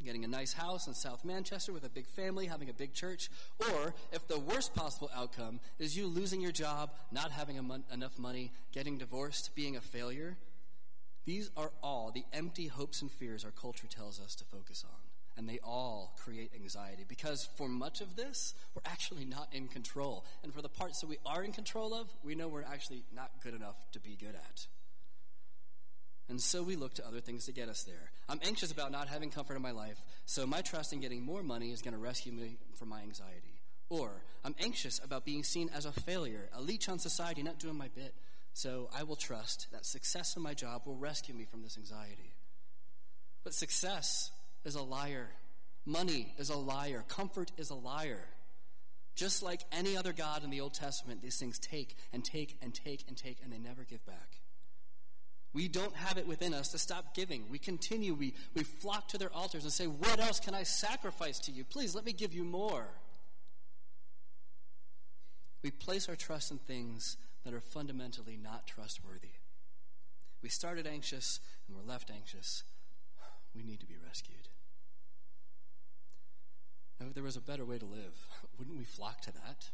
getting 0.02 0.24
a 0.24 0.28
nice 0.28 0.52
house 0.52 0.86
in 0.86 0.94
South 0.94 1.24
Manchester 1.24 1.72
with 1.72 1.84
a 1.84 1.88
big 1.88 2.06
family, 2.06 2.46
having 2.46 2.68
a 2.68 2.74
big 2.74 2.92
church, 2.92 3.30
or 3.60 3.94
if 4.12 4.26
the 4.28 4.38
worst 4.38 4.74
possible 4.74 5.10
outcome 5.14 5.60
is 5.78 5.96
you 5.96 6.06
losing 6.06 6.40
your 6.40 6.52
job, 6.52 6.90
not 7.10 7.30
having 7.30 7.62
mon- 7.66 7.84
enough 7.92 8.18
money, 8.18 8.52
getting 8.72 8.98
divorced, 8.98 9.54
being 9.54 9.76
a 9.76 9.80
failure, 9.80 10.36
these 11.24 11.50
are 11.56 11.70
all 11.82 12.10
the 12.12 12.24
empty 12.32 12.66
hopes 12.66 13.00
and 13.00 13.10
fears 13.10 13.44
our 13.44 13.50
culture 13.52 13.86
tells 13.86 14.20
us 14.20 14.34
to 14.36 14.44
focus 14.44 14.84
on. 14.84 14.98
And 15.36 15.48
they 15.48 15.60
all 15.64 16.14
create 16.22 16.50
anxiety 16.54 17.04
because 17.08 17.48
for 17.56 17.68
much 17.68 18.00
of 18.00 18.16
this, 18.16 18.54
we're 18.74 18.82
actually 18.84 19.24
not 19.24 19.48
in 19.52 19.66
control. 19.66 20.26
And 20.42 20.52
for 20.52 20.60
the 20.60 20.68
parts 20.68 21.00
that 21.00 21.06
we 21.06 21.18
are 21.24 21.42
in 21.42 21.52
control 21.52 21.94
of, 21.94 22.12
we 22.22 22.34
know 22.34 22.48
we're 22.48 22.64
actually 22.64 23.04
not 23.14 23.30
good 23.42 23.54
enough 23.54 23.76
to 23.92 24.00
be 24.00 24.16
good 24.16 24.34
at. 24.34 24.66
And 26.32 26.40
so 26.40 26.62
we 26.62 26.76
look 26.76 26.94
to 26.94 27.06
other 27.06 27.20
things 27.20 27.44
to 27.44 27.52
get 27.52 27.68
us 27.68 27.82
there. 27.82 28.10
I'm 28.26 28.40
anxious 28.42 28.72
about 28.72 28.90
not 28.90 29.08
having 29.08 29.28
comfort 29.28 29.54
in 29.54 29.60
my 29.60 29.72
life, 29.72 30.02
so 30.24 30.46
my 30.46 30.62
trust 30.62 30.94
in 30.94 31.00
getting 31.02 31.20
more 31.22 31.42
money 31.42 31.72
is 31.72 31.82
going 31.82 31.92
to 31.92 32.00
rescue 32.00 32.32
me 32.32 32.56
from 32.74 32.88
my 32.88 33.02
anxiety. 33.02 33.60
Or 33.90 34.22
I'm 34.42 34.54
anxious 34.58 34.98
about 35.04 35.26
being 35.26 35.44
seen 35.44 35.68
as 35.76 35.84
a 35.84 35.92
failure, 35.92 36.48
a 36.54 36.62
leech 36.62 36.88
on 36.88 36.98
society, 36.98 37.42
not 37.42 37.58
doing 37.58 37.76
my 37.76 37.88
bit, 37.88 38.14
so 38.54 38.88
I 38.98 39.02
will 39.02 39.14
trust 39.14 39.66
that 39.72 39.84
success 39.84 40.34
in 40.34 40.42
my 40.42 40.54
job 40.54 40.86
will 40.86 40.96
rescue 40.96 41.34
me 41.34 41.44
from 41.44 41.62
this 41.62 41.76
anxiety. 41.76 42.32
But 43.44 43.52
success 43.52 44.30
is 44.64 44.74
a 44.74 44.82
liar. 44.82 45.28
Money 45.84 46.32
is 46.38 46.48
a 46.48 46.56
liar. 46.56 47.04
Comfort 47.08 47.52
is 47.58 47.68
a 47.68 47.74
liar. 47.74 48.24
Just 49.14 49.42
like 49.42 49.60
any 49.70 49.98
other 49.98 50.14
God 50.14 50.44
in 50.44 50.48
the 50.48 50.62
Old 50.62 50.72
Testament, 50.72 51.20
these 51.20 51.36
things 51.36 51.58
take 51.58 51.94
and 52.10 52.24
take 52.24 52.56
and 52.62 52.72
take 52.72 53.04
and 53.06 53.18
take, 53.18 53.36
and 53.44 53.52
they 53.52 53.58
never 53.58 53.84
give 53.84 54.06
back. 54.06 54.41
We 55.54 55.68
don't 55.68 55.94
have 55.94 56.16
it 56.16 56.26
within 56.26 56.54
us 56.54 56.68
to 56.68 56.78
stop 56.78 57.14
giving. 57.14 57.44
We 57.50 57.58
continue, 57.58 58.14
we, 58.14 58.34
we 58.54 58.62
flock 58.62 59.08
to 59.08 59.18
their 59.18 59.32
altars 59.32 59.64
and 59.64 59.72
say, 59.72 59.86
What 59.86 60.18
else 60.18 60.40
can 60.40 60.54
I 60.54 60.62
sacrifice 60.62 61.38
to 61.40 61.52
you? 61.52 61.64
Please 61.64 61.94
let 61.94 62.06
me 62.06 62.12
give 62.12 62.32
you 62.32 62.44
more. 62.44 62.86
We 65.62 65.70
place 65.70 66.08
our 66.08 66.16
trust 66.16 66.50
in 66.50 66.58
things 66.58 67.16
that 67.44 67.54
are 67.54 67.60
fundamentally 67.60 68.38
not 68.42 68.66
trustworthy. 68.66 69.36
We 70.42 70.48
started 70.48 70.86
anxious 70.86 71.38
and 71.68 71.76
we're 71.76 71.90
left 71.90 72.10
anxious. 72.10 72.64
We 73.54 73.62
need 73.62 73.80
to 73.80 73.86
be 73.86 73.96
rescued. 74.04 74.48
Now, 76.98 77.08
if 77.08 77.14
there 77.14 77.22
was 77.22 77.36
a 77.36 77.40
better 77.40 77.64
way 77.64 77.78
to 77.78 77.84
live, 77.84 78.26
wouldn't 78.58 78.78
we 78.78 78.84
flock 78.84 79.20
to 79.22 79.32
that? 79.32 79.70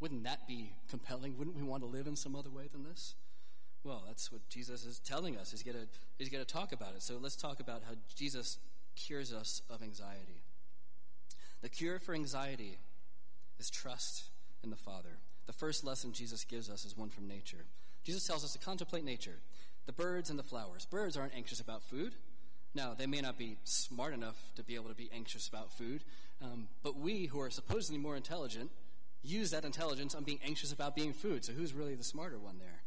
Wouldn't 0.00 0.24
that 0.24 0.48
be 0.48 0.72
compelling? 0.90 1.38
Wouldn't 1.38 1.56
we 1.56 1.62
want 1.62 1.82
to 1.82 1.86
live 1.86 2.06
in 2.06 2.16
some 2.16 2.34
other 2.34 2.50
way 2.50 2.68
than 2.72 2.82
this? 2.82 3.14
Well, 3.84 4.04
that's 4.06 4.30
what 4.30 4.48
Jesus 4.48 4.84
is 4.84 5.00
telling 5.00 5.36
us. 5.36 5.50
He's 5.50 5.62
going 5.62 5.76
to 5.76 5.86
he's 6.18 6.30
to 6.30 6.44
talk 6.44 6.72
about 6.72 6.94
it. 6.94 7.02
So 7.02 7.18
let's 7.20 7.36
talk 7.36 7.60
about 7.60 7.82
how 7.86 7.94
Jesus 8.14 8.58
cures 8.94 9.32
us 9.32 9.62
of 9.68 9.82
anxiety. 9.82 10.42
The 11.62 11.68
cure 11.68 11.98
for 11.98 12.14
anxiety 12.14 12.78
is 13.58 13.70
trust 13.70 14.24
in 14.62 14.70
the 14.70 14.76
Father. 14.76 15.18
The 15.46 15.52
first 15.52 15.84
lesson 15.84 16.12
Jesus 16.12 16.44
gives 16.44 16.70
us 16.70 16.84
is 16.84 16.96
one 16.96 17.10
from 17.10 17.26
nature. 17.26 17.64
Jesus 18.04 18.26
tells 18.26 18.44
us 18.44 18.52
to 18.52 18.58
contemplate 18.58 19.04
nature, 19.04 19.38
the 19.86 19.92
birds 19.92 20.30
and 20.30 20.38
the 20.38 20.44
flowers. 20.44 20.86
Birds 20.86 21.16
aren't 21.16 21.34
anxious 21.34 21.60
about 21.60 21.82
food. 21.82 22.14
Now, 22.74 22.94
they 22.96 23.06
may 23.06 23.20
not 23.20 23.36
be 23.38 23.58
smart 23.64 24.14
enough 24.14 24.36
to 24.56 24.62
be 24.62 24.76
able 24.76 24.88
to 24.88 24.94
be 24.94 25.10
anxious 25.12 25.46
about 25.46 25.72
food, 25.72 26.02
um, 26.40 26.68
but 26.82 26.96
we, 26.96 27.26
who 27.26 27.40
are 27.40 27.50
supposedly 27.50 27.98
more 27.98 28.16
intelligent, 28.16 28.70
use 29.22 29.50
that 29.50 29.64
intelligence 29.64 30.14
on 30.14 30.24
being 30.24 30.40
anxious 30.44 30.72
about 30.72 30.96
being 30.96 31.12
food. 31.12 31.44
So, 31.44 31.52
who's 31.52 31.74
really 31.74 31.94
the 31.94 32.04
smarter 32.04 32.38
one 32.38 32.58
there? 32.58 32.81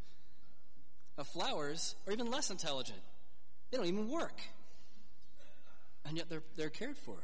Of 1.17 1.27
flowers 1.27 1.95
are 2.05 2.13
even 2.13 2.29
less 2.29 2.49
intelligent. 2.49 2.99
They 3.71 3.77
don't 3.77 3.87
even 3.87 4.09
work. 4.09 4.41
And 6.05 6.17
yet 6.17 6.29
they're, 6.29 6.43
they're 6.55 6.69
cared 6.69 6.97
for. 6.97 7.17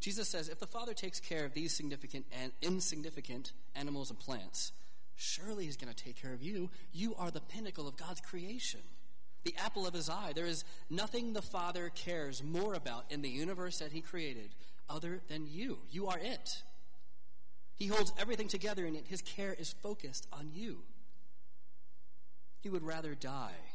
Jesus 0.00 0.28
says, 0.28 0.48
if 0.48 0.58
the 0.58 0.66
Father 0.66 0.94
takes 0.94 1.20
care 1.20 1.44
of 1.44 1.52
these 1.52 1.74
significant 1.74 2.26
and 2.40 2.52
insignificant 2.62 3.52
animals 3.74 4.10
and 4.10 4.18
plants, 4.18 4.72
surely 5.14 5.66
He's 5.66 5.76
going 5.76 5.92
to 5.92 6.04
take 6.04 6.20
care 6.20 6.32
of 6.32 6.42
you. 6.42 6.70
You 6.92 7.14
are 7.16 7.30
the 7.30 7.40
pinnacle 7.40 7.86
of 7.86 7.96
God's 7.96 8.20
creation, 8.20 8.80
the 9.44 9.54
apple 9.62 9.86
of 9.86 9.92
His 9.92 10.08
eye. 10.08 10.32
There 10.34 10.46
is 10.46 10.64
nothing 10.88 11.32
the 11.32 11.42
Father 11.42 11.90
cares 11.94 12.42
more 12.42 12.74
about 12.74 13.04
in 13.10 13.20
the 13.20 13.28
universe 13.28 13.78
that 13.78 13.92
He 13.92 14.00
created 14.00 14.54
other 14.88 15.20
than 15.28 15.46
you. 15.46 15.78
You 15.90 16.08
are 16.08 16.18
it. 16.18 16.62
He 17.76 17.86
holds 17.86 18.12
everything 18.18 18.48
together 18.48 18.84
it. 18.84 19.06
His 19.06 19.22
care 19.22 19.54
is 19.58 19.74
focused 19.82 20.26
on 20.32 20.50
you. 20.52 20.80
He 22.60 22.68
would 22.68 22.82
rather 22.82 23.14
die 23.14 23.74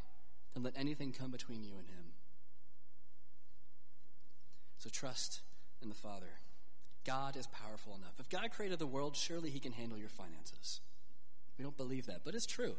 than 0.54 0.64
let 0.64 0.74
anything 0.78 1.12
come 1.12 1.32
between 1.32 1.64
you 1.64 1.74
and 1.78 1.88
Him. 1.88 2.06
So 4.78 4.90
trust 4.90 5.42
in 5.82 5.90
the 5.90 5.96
Father. 5.96 6.40
God 7.06 7.36
is 7.36 7.48
powerful 7.48 7.96
enough. 7.96 8.20
If 8.20 8.30
God 8.30 8.52
created 8.52 8.80
the 8.80 8.88
world, 8.88 9.16
surely 9.16 9.50
He 9.50 9.60
can 9.60 9.72
handle 9.72 9.98
your 9.98 10.10
finances. 10.10 10.82
We 11.58 11.64
don't 11.64 11.78
believe 11.78 12.08
that, 12.08 12.22
but 12.24 12.36
it's 12.36 12.46
true. 12.46 12.76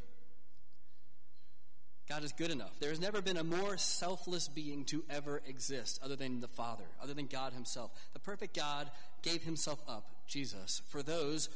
God 2.09 2.23
is 2.23 2.33
good 2.33 2.51
enough. 2.51 2.79
There 2.79 2.90
has 2.90 3.01
never 3.01 3.21
been 3.21 3.37
a 3.37 3.45
more 3.45 3.77
selfless 3.77 4.47
being 4.47 4.85
to 4.87 5.03
ever 5.11 5.42
exist 5.47 5.99
other 6.05 6.14
than 6.14 6.40
the 6.40 6.49
Father, 6.49 6.85
other 7.03 7.14
than 7.14 7.27
God 7.27 7.53
Himself. 7.53 7.90
The 8.12 8.21
perfect 8.21 8.55
God 8.55 8.90
gave 9.23 9.42
Himself 9.42 9.83
up, 9.88 10.09
Jesus, 10.29 10.83
for 10.88 11.03
those 11.03 11.49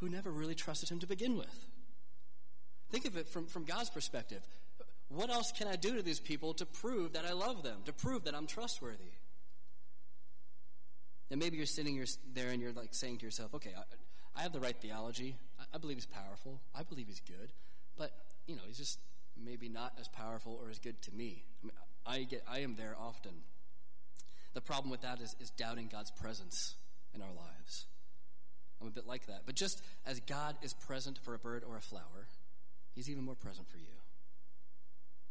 who 0.00 0.08
never 0.08 0.30
really 0.30 0.54
trusted 0.54 0.90
Him 0.90 0.98
to 1.00 1.06
begin 1.06 1.38
with. 1.38 1.66
Think 2.90 3.04
of 3.06 3.16
it 3.16 3.28
from, 3.28 3.46
from 3.46 3.64
God's 3.64 3.90
perspective. 3.90 4.40
What 5.08 5.30
else 5.30 5.52
can 5.52 5.68
I 5.68 5.76
do 5.76 5.94
to 5.96 6.02
these 6.02 6.20
people 6.20 6.54
to 6.54 6.66
prove 6.66 7.12
that 7.12 7.24
I 7.24 7.32
love 7.32 7.62
them, 7.62 7.78
to 7.84 7.92
prove 7.92 8.24
that 8.24 8.34
I'm 8.34 8.46
trustworthy? 8.46 9.12
And 11.30 11.40
maybe 11.40 11.56
you're 11.56 11.66
sitting 11.66 12.04
there 12.34 12.50
and 12.50 12.60
you're 12.60 12.72
like 12.72 12.90
saying 12.92 13.18
to 13.18 13.24
yourself, 13.24 13.54
okay, 13.54 13.72
I, 13.76 13.82
I 14.38 14.42
have 14.42 14.52
the 14.52 14.60
right 14.60 14.76
theology. 14.76 15.36
I, 15.58 15.64
I 15.74 15.78
believe 15.78 15.96
he's 15.96 16.06
powerful. 16.06 16.60
I 16.74 16.82
believe 16.82 17.06
he's 17.08 17.20
good. 17.20 17.52
But, 17.96 18.12
you 18.46 18.54
know, 18.54 18.62
he's 18.66 18.78
just 18.78 18.98
maybe 19.42 19.68
not 19.68 19.92
as 20.00 20.08
powerful 20.08 20.58
or 20.62 20.70
as 20.70 20.78
good 20.78 21.00
to 21.02 21.12
me. 21.12 21.44
I, 21.62 21.66
mean, 21.66 21.76
I, 22.06 22.22
get, 22.24 22.44
I 22.48 22.60
am 22.60 22.76
there 22.76 22.96
often. 22.98 23.32
The 24.54 24.60
problem 24.60 24.90
with 24.90 25.02
that 25.02 25.20
is, 25.20 25.34
is 25.40 25.50
doubting 25.50 25.88
God's 25.90 26.10
presence 26.10 26.76
in 27.14 27.22
our 27.22 27.32
lives. 27.36 27.86
I'm 28.80 28.86
a 28.86 28.90
bit 28.90 29.06
like 29.06 29.26
that. 29.26 29.42
But 29.46 29.54
just 29.54 29.82
as 30.06 30.20
God 30.20 30.56
is 30.62 30.74
present 30.74 31.18
for 31.22 31.34
a 31.34 31.38
bird 31.38 31.64
or 31.68 31.76
a 31.76 31.80
flower, 31.80 32.28
he's 32.96 33.08
even 33.08 33.24
more 33.24 33.36
present 33.36 33.68
for 33.68 33.76
you. 33.76 33.84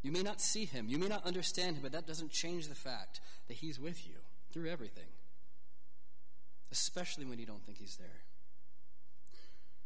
You 0.01 0.13
may 0.13 0.21
not 0.21 0.39
see 0.39 0.63
him, 0.63 0.85
you 0.87 0.97
may 0.97 1.07
not 1.07 1.25
understand 1.25 1.75
him, 1.75 1.83
but 1.83 1.91
that 1.91 2.07
doesn't 2.07 2.31
change 2.31 2.69
the 2.69 2.75
fact 2.75 3.19
that 3.49 3.57
he's 3.57 3.79
with 3.79 4.07
you 4.07 4.15
through 4.53 4.69
everything 4.69 5.09
especially 6.75 7.25
when 7.25 7.39
you 7.39 7.45
don't 7.45 7.65
think 7.65 7.77
He's 7.77 7.95
there. 7.95 8.23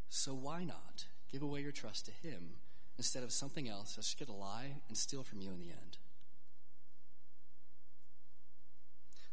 So 0.09 0.33
why 0.33 0.63
not 0.63 1.05
give 1.31 1.43
away 1.43 1.61
your 1.61 1.71
trust 1.71 2.05
to 2.05 2.27
Him 2.27 2.55
instead 2.97 3.21
of 3.21 3.31
something 3.31 3.69
else 3.69 3.95
that's 3.95 4.15
going 4.15 4.25
to 4.25 4.33
lie 4.33 4.71
and 4.87 4.97
steal 4.97 5.21
from 5.21 5.39
you 5.39 5.51
in 5.51 5.59
the 5.59 5.69
end? 5.69 5.97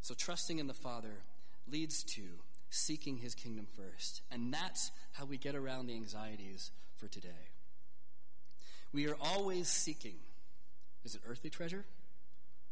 So 0.02 0.14
trusting 0.14 0.58
in 0.58 0.66
the 0.66 0.74
Father 0.74 1.22
leads 1.66 2.04
to 2.04 2.22
seeking 2.68 3.16
His 3.16 3.34
kingdom 3.34 3.66
first. 3.74 4.20
And 4.30 4.52
that's 4.52 4.90
how 5.12 5.24
we 5.24 5.38
get 5.38 5.54
around 5.54 5.86
the 5.86 5.94
anxieties 5.94 6.72
for 6.96 7.08
today. 7.08 7.55
We 8.96 9.08
are 9.08 9.16
always 9.20 9.68
seeking 9.68 10.14
is 11.04 11.14
it 11.14 11.20
earthly 11.28 11.50
treasure 11.50 11.84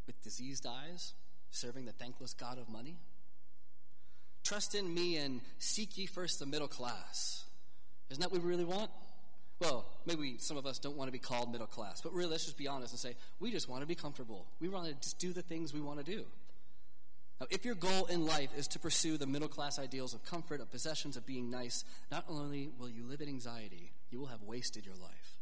with 0.06 0.22
diseased 0.22 0.66
eyes, 0.66 1.12
serving 1.50 1.84
the 1.84 1.92
thankless 1.92 2.32
God 2.32 2.56
of 2.56 2.66
money? 2.66 2.96
Trust 4.42 4.74
in 4.74 4.92
me 4.94 5.18
and 5.18 5.42
seek 5.58 5.98
ye 5.98 6.06
first 6.06 6.38
the 6.38 6.46
middle 6.46 6.66
class. 6.66 7.44
Isn't 8.08 8.22
that 8.22 8.32
what 8.32 8.40
we 8.40 8.48
really 8.48 8.64
want? 8.64 8.90
Well, 9.60 9.84
maybe 10.06 10.38
some 10.38 10.56
of 10.56 10.64
us 10.64 10.78
don't 10.78 10.96
want 10.96 11.08
to 11.08 11.12
be 11.12 11.18
called 11.18 11.52
middle 11.52 11.66
class, 11.66 12.00
but 12.00 12.14
really, 12.14 12.30
let's 12.30 12.46
just 12.46 12.56
be 12.56 12.68
honest 12.68 12.94
and 12.94 13.00
say, 13.00 13.16
we 13.38 13.50
just 13.50 13.68
want 13.68 13.82
to 13.82 13.86
be 13.86 13.94
comfortable. 13.94 14.46
We 14.60 14.70
want 14.70 14.88
to 14.88 14.94
just 14.94 15.18
do 15.18 15.34
the 15.34 15.42
things 15.42 15.74
we 15.74 15.82
want 15.82 16.02
to 16.02 16.10
do. 16.10 16.24
Now, 17.38 17.48
if 17.50 17.66
your 17.66 17.74
goal 17.74 18.06
in 18.06 18.24
life 18.24 18.48
is 18.56 18.66
to 18.68 18.78
pursue 18.78 19.18
the 19.18 19.26
middle 19.26 19.48
class 19.48 19.78
ideals 19.78 20.14
of 20.14 20.24
comfort, 20.24 20.62
of 20.62 20.70
possessions, 20.70 21.18
of 21.18 21.26
being 21.26 21.50
nice, 21.50 21.84
not 22.10 22.24
only 22.30 22.70
will 22.78 22.88
you 22.88 23.04
live 23.04 23.20
in 23.20 23.28
anxiety, 23.28 23.92
you 24.10 24.20
will 24.20 24.28
have 24.28 24.42
wasted 24.42 24.86
your 24.86 24.96
life. 24.96 25.33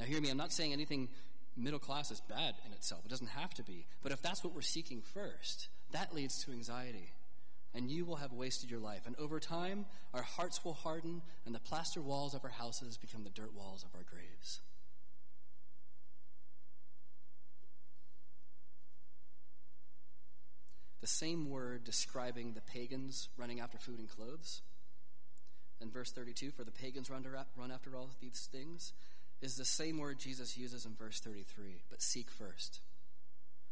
Now, 0.00 0.06
hear 0.06 0.20
me, 0.20 0.30
I'm 0.30 0.36
not 0.36 0.52
saying 0.52 0.72
anything 0.72 1.08
middle 1.56 1.78
class 1.78 2.10
is 2.10 2.20
bad 2.20 2.54
in 2.66 2.72
itself. 2.72 3.02
It 3.04 3.10
doesn't 3.10 3.28
have 3.28 3.52
to 3.54 3.62
be. 3.62 3.86
But 4.02 4.12
if 4.12 4.22
that's 4.22 4.42
what 4.42 4.54
we're 4.54 4.62
seeking 4.62 5.02
first, 5.02 5.68
that 5.92 6.14
leads 6.14 6.42
to 6.44 6.52
anxiety 6.52 7.12
and 7.74 7.90
you 7.90 8.04
will 8.04 8.16
have 8.16 8.32
wasted 8.32 8.70
your 8.70 8.80
life. 8.80 9.06
And 9.06 9.16
over 9.16 9.40
time, 9.40 9.86
our 10.12 10.22
hearts 10.22 10.64
will 10.64 10.74
harden, 10.74 11.22
and 11.46 11.54
the 11.54 11.60
plaster 11.60 12.00
walls 12.00 12.34
of 12.34 12.44
our 12.44 12.50
houses 12.50 12.98
become 12.98 13.24
the 13.24 13.30
dirt 13.30 13.54
walls 13.54 13.82
of 13.82 13.94
our 13.94 14.04
graves. 14.04 14.60
The 21.00 21.06
same 21.06 21.50
word 21.50 21.84
describing 21.84 22.52
the 22.52 22.60
pagans 22.60 23.28
running 23.36 23.58
after 23.58 23.78
food 23.78 23.98
and 23.98 24.08
clothes, 24.08 24.60
in 25.80 25.90
verse 25.90 26.12
32, 26.12 26.52
for 26.52 26.62
the 26.62 26.70
pagans 26.70 27.10
run, 27.10 27.24
after 27.72 27.96
all 27.96 28.10
these 28.20 28.48
things, 28.52 28.92
is 29.42 29.56
the 29.56 29.64
same 29.64 29.98
word 29.98 30.18
Jesus 30.18 30.56
uses 30.56 30.86
in 30.86 30.94
verse 30.94 31.20
33, 31.20 31.82
but 31.90 32.00
seek 32.00 32.30
first. 32.30 32.80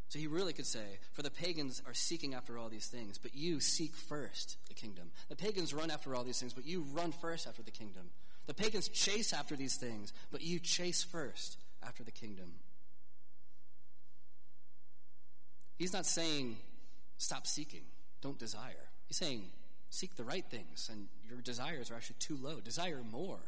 So 0.08 0.18
he 0.18 0.26
really 0.26 0.52
could 0.52 0.66
say, 0.66 0.98
For 1.12 1.22
the 1.22 1.30
pagans 1.30 1.80
are 1.86 1.94
seeking 1.94 2.34
after 2.34 2.58
all 2.58 2.68
these 2.68 2.88
things, 2.88 3.16
but 3.16 3.34
you 3.34 3.60
seek 3.60 3.94
first 3.94 4.56
the 4.66 4.74
kingdom. 4.74 5.12
The 5.28 5.36
pagans 5.36 5.72
run 5.72 5.90
after 5.90 6.14
all 6.14 6.24
these 6.24 6.40
things, 6.40 6.52
but 6.52 6.66
you 6.66 6.84
run 6.92 7.12
first 7.12 7.46
after 7.46 7.62
the 7.62 7.70
kingdom. 7.70 8.10
The 8.46 8.54
pagans 8.54 8.88
chase 8.88 9.32
after 9.32 9.54
these 9.54 9.76
things, 9.76 10.12
but 10.32 10.42
you 10.42 10.58
chase 10.58 11.04
first 11.04 11.58
after 11.86 12.02
the 12.02 12.10
kingdom. 12.10 12.54
He's 15.78 15.92
not 15.92 16.06
saying, 16.06 16.56
Stop 17.16 17.46
seeking, 17.46 17.84
don't 18.20 18.38
desire. 18.38 18.88
He's 19.06 19.18
saying, 19.18 19.44
Seek 19.90 20.16
the 20.16 20.24
right 20.24 20.44
things, 20.44 20.88
and 20.90 21.06
your 21.28 21.40
desires 21.40 21.90
are 21.90 21.94
actually 21.94 22.16
too 22.18 22.36
low. 22.36 22.58
Desire 22.58 23.02
more. 23.08 23.38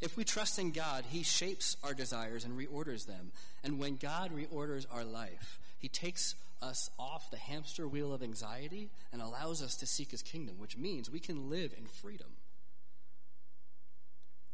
If 0.00 0.16
we 0.16 0.24
trust 0.24 0.58
in 0.58 0.72
God, 0.72 1.04
He 1.10 1.22
shapes 1.22 1.76
our 1.84 1.92
desires 1.92 2.44
and 2.44 2.58
reorders 2.58 3.06
them. 3.06 3.32
And 3.62 3.78
when 3.78 3.96
God 3.96 4.32
reorders 4.34 4.86
our 4.90 5.04
life, 5.04 5.60
He 5.78 5.88
takes 5.88 6.34
us 6.62 6.90
off 6.98 7.30
the 7.30 7.36
hamster 7.36 7.86
wheel 7.86 8.12
of 8.12 8.22
anxiety 8.22 8.88
and 9.12 9.20
allows 9.20 9.62
us 9.62 9.76
to 9.76 9.86
seek 9.86 10.10
His 10.10 10.22
kingdom, 10.22 10.56
which 10.58 10.78
means 10.78 11.10
we 11.10 11.20
can 11.20 11.50
live 11.50 11.74
in 11.76 11.86
freedom. 11.86 12.28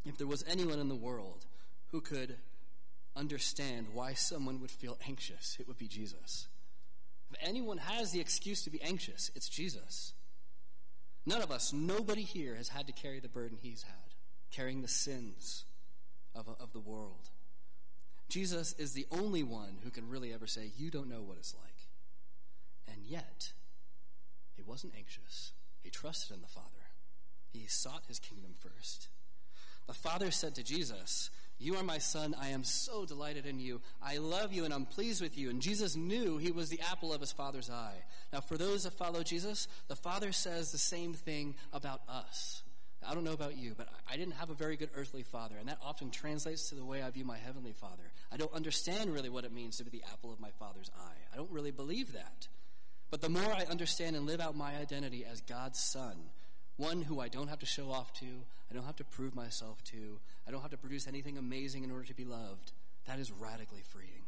If 0.04 0.18
there 0.18 0.26
was 0.26 0.44
anyone 0.48 0.78
in 0.80 0.88
the 0.88 0.94
world 0.94 1.46
who 1.90 2.00
could 2.00 2.36
understand 3.16 3.86
why 3.92 4.14
someone 4.14 4.60
would 4.60 4.70
feel 4.70 4.98
anxious, 5.06 5.56
it 5.60 5.68
would 5.68 5.78
be 5.78 5.88
Jesus. 5.88 6.48
If 7.30 7.38
anyone 7.40 7.78
has 7.78 8.12
the 8.12 8.20
excuse 8.20 8.62
to 8.62 8.70
be 8.70 8.82
anxious, 8.82 9.30
it's 9.34 9.48
Jesus. 9.48 10.12
None 11.24 11.42
of 11.42 11.50
us, 11.50 11.72
nobody 11.72 12.22
here 12.22 12.54
has 12.54 12.68
had 12.68 12.86
to 12.86 12.92
carry 12.92 13.18
the 13.18 13.28
burden 13.28 13.58
he's 13.60 13.82
had 13.82 14.15
carrying 14.50 14.82
the 14.82 14.88
sins 14.88 15.64
of, 16.34 16.48
of 16.60 16.72
the 16.72 16.80
world. 16.80 17.30
Jesus 18.28 18.74
is 18.74 18.92
the 18.92 19.06
only 19.10 19.42
one 19.42 19.78
who 19.84 19.90
can 19.90 20.08
really 20.08 20.32
ever 20.32 20.46
say, 20.46 20.72
You 20.76 20.90
don't 20.90 21.08
know 21.08 21.22
what 21.22 21.38
it's 21.38 21.54
like. 21.54 21.72
And 22.88 23.04
yet, 23.04 23.52
he 24.54 24.62
wasn't 24.62 24.94
anxious. 24.96 25.52
He 25.82 25.90
trusted 25.90 26.34
in 26.34 26.42
the 26.42 26.48
Father. 26.48 26.68
He 27.52 27.66
sought 27.66 28.04
his 28.08 28.18
kingdom 28.18 28.54
first. 28.58 29.08
The 29.86 29.94
Father 29.94 30.30
said 30.30 30.56
to 30.56 30.64
Jesus, 30.64 31.30
You 31.58 31.76
are 31.76 31.84
my 31.84 31.98
son. 31.98 32.34
I 32.40 32.48
am 32.48 32.64
so 32.64 33.04
delighted 33.04 33.46
in 33.46 33.60
you. 33.60 33.80
I 34.02 34.18
love 34.18 34.52
you 34.52 34.64
and 34.64 34.74
I'm 34.74 34.86
pleased 34.86 35.22
with 35.22 35.38
you. 35.38 35.48
And 35.48 35.62
Jesus 35.62 35.94
knew 35.94 36.38
he 36.38 36.50
was 36.50 36.68
the 36.68 36.80
apple 36.90 37.12
of 37.12 37.20
his 37.20 37.32
Father's 37.32 37.70
eye. 37.70 38.02
Now, 38.32 38.40
for 38.40 38.56
those 38.56 38.82
that 38.82 38.94
follow 38.94 39.22
Jesus, 39.22 39.68
the 39.86 39.96
Father 39.96 40.32
says 40.32 40.72
the 40.72 40.78
same 40.78 41.14
thing 41.14 41.54
about 41.72 42.00
us. 42.08 42.62
I 43.08 43.14
don't 43.14 43.24
know 43.24 43.32
about 43.32 43.56
you, 43.56 43.74
but 43.76 43.88
I 44.10 44.16
didn't 44.16 44.34
have 44.34 44.50
a 44.50 44.54
very 44.54 44.76
good 44.76 44.90
earthly 44.96 45.22
father, 45.22 45.56
and 45.58 45.68
that 45.68 45.78
often 45.84 46.10
translates 46.10 46.68
to 46.68 46.74
the 46.74 46.84
way 46.84 47.02
I 47.02 47.10
view 47.10 47.24
my 47.24 47.38
heavenly 47.38 47.72
father. 47.72 48.10
I 48.32 48.36
don't 48.36 48.52
understand 48.52 49.14
really 49.14 49.28
what 49.28 49.44
it 49.44 49.52
means 49.52 49.76
to 49.76 49.84
be 49.84 49.90
the 49.90 50.02
apple 50.12 50.32
of 50.32 50.40
my 50.40 50.50
father's 50.58 50.90
eye. 50.98 51.18
I 51.32 51.36
don't 51.36 51.50
really 51.50 51.70
believe 51.70 52.12
that. 52.14 52.48
But 53.10 53.20
the 53.20 53.28
more 53.28 53.52
I 53.52 53.64
understand 53.70 54.16
and 54.16 54.26
live 54.26 54.40
out 54.40 54.56
my 54.56 54.76
identity 54.76 55.24
as 55.24 55.40
God's 55.40 55.78
son, 55.78 56.16
one 56.76 57.02
who 57.02 57.20
I 57.20 57.28
don't 57.28 57.48
have 57.48 57.60
to 57.60 57.66
show 57.66 57.90
off 57.90 58.12
to, 58.14 58.26
I 58.70 58.74
don't 58.74 58.84
have 58.84 58.96
to 58.96 59.04
prove 59.04 59.34
myself 59.34 59.82
to, 59.84 60.18
I 60.46 60.50
don't 60.50 60.62
have 60.62 60.72
to 60.72 60.76
produce 60.76 61.06
anything 61.06 61.38
amazing 61.38 61.84
in 61.84 61.90
order 61.90 62.04
to 62.04 62.14
be 62.14 62.24
loved, 62.24 62.72
that 63.06 63.20
is 63.20 63.30
radically 63.30 63.82
freeing. 63.82 64.24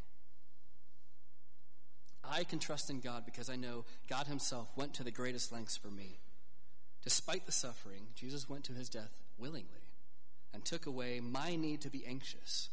I 2.25 2.45
can 2.45 2.59
trust 2.59 2.91
in 2.91 3.01
God 3.01 3.25
because 3.25 3.51
I 3.51 3.57
know 3.57 3.85
God 4.09 4.27
Himself 4.27 4.69
went 4.77 4.95
to 4.95 5.05
the 5.05 5.11
greatest 5.11 5.53
lengths 5.53 5.77
for 5.77 5.89
me. 5.89 6.19
Despite 7.05 7.47
the 7.47 7.53
suffering, 7.53 8.09
Jesus 8.15 8.49
went 8.49 8.65
to 8.65 8.73
his 8.73 8.89
death 8.89 9.13
willingly 9.39 9.93
and 10.53 10.65
took 10.65 10.87
away 10.87 11.21
my 11.21 11.57
need 11.57 11.81
to 11.83 11.91
be 11.91 12.05
anxious. 12.07 12.71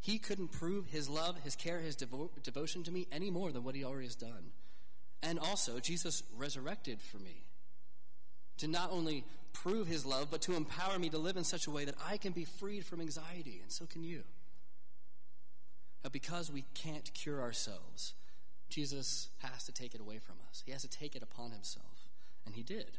He 0.00 0.18
couldn't 0.18 0.48
prove 0.48 0.86
his 0.86 1.08
love, 1.08 1.36
his 1.44 1.54
care, 1.54 1.80
his 1.80 1.96
devo- 1.96 2.30
devotion 2.42 2.82
to 2.84 2.90
me 2.90 3.06
any 3.12 3.30
more 3.30 3.52
than 3.52 3.62
what 3.62 3.74
he 3.74 3.84
already 3.84 4.06
has 4.06 4.16
done. 4.16 4.50
And 5.22 5.38
also, 5.38 5.78
Jesus 5.78 6.24
resurrected 6.36 7.00
for 7.00 7.18
me 7.18 7.44
to 8.58 8.66
not 8.66 8.90
only 8.90 9.24
prove 9.52 9.86
his 9.86 10.04
love, 10.04 10.28
but 10.30 10.42
to 10.42 10.54
empower 10.54 10.98
me 10.98 11.08
to 11.10 11.18
live 11.18 11.36
in 11.36 11.44
such 11.44 11.66
a 11.66 11.70
way 11.70 11.84
that 11.84 11.94
I 12.04 12.16
can 12.16 12.32
be 12.32 12.44
freed 12.44 12.84
from 12.84 13.00
anxiety, 13.00 13.60
and 13.62 13.70
so 13.70 13.86
can 13.86 14.02
you. 14.02 14.22
But 16.02 16.12
because 16.12 16.50
we 16.50 16.64
can't 16.74 17.12
cure 17.14 17.40
ourselves, 17.40 18.14
Jesus 18.68 19.28
has 19.38 19.64
to 19.64 19.72
take 19.72 19.94
it 19.94 20.00
away 20.00 20.18
from 20.18 20.36
us. 20.50 20.62
He 20.64 20.72
has 20.72 20.82
to 20.82 20.88
take 20.88 21.14
it 21.14 21.22
upon 21.22 21.52
himself. 21.52 22.01
And 22.46 22.54
he 22.54 22.62
did. 22.62 22.98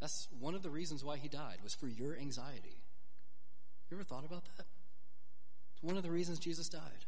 That's 0.00 0.28
one 0.38 0.54
of 0.54 0.62
the 0.62 0.70
reasons 0.70 1.04
why 1.04 1.18
he 1.18 1.28
died, 1.28 1.58
was 1.62 1.74
for 1.74 1.86
your 1.86 2.16
anxiety. 2.16 2.82
You 3.90 3.96
ever 3.96 4.04
thought 4.04 4.24
about 4.24 4.44
that? 4.56 4.66
It's 5.74 5.82
one 5.82 5.96
of 5.96 6.02
the 6.02 6.10
reasons 6.10 6.38
Jesus 6.38 6.68
died. 6.68 7.04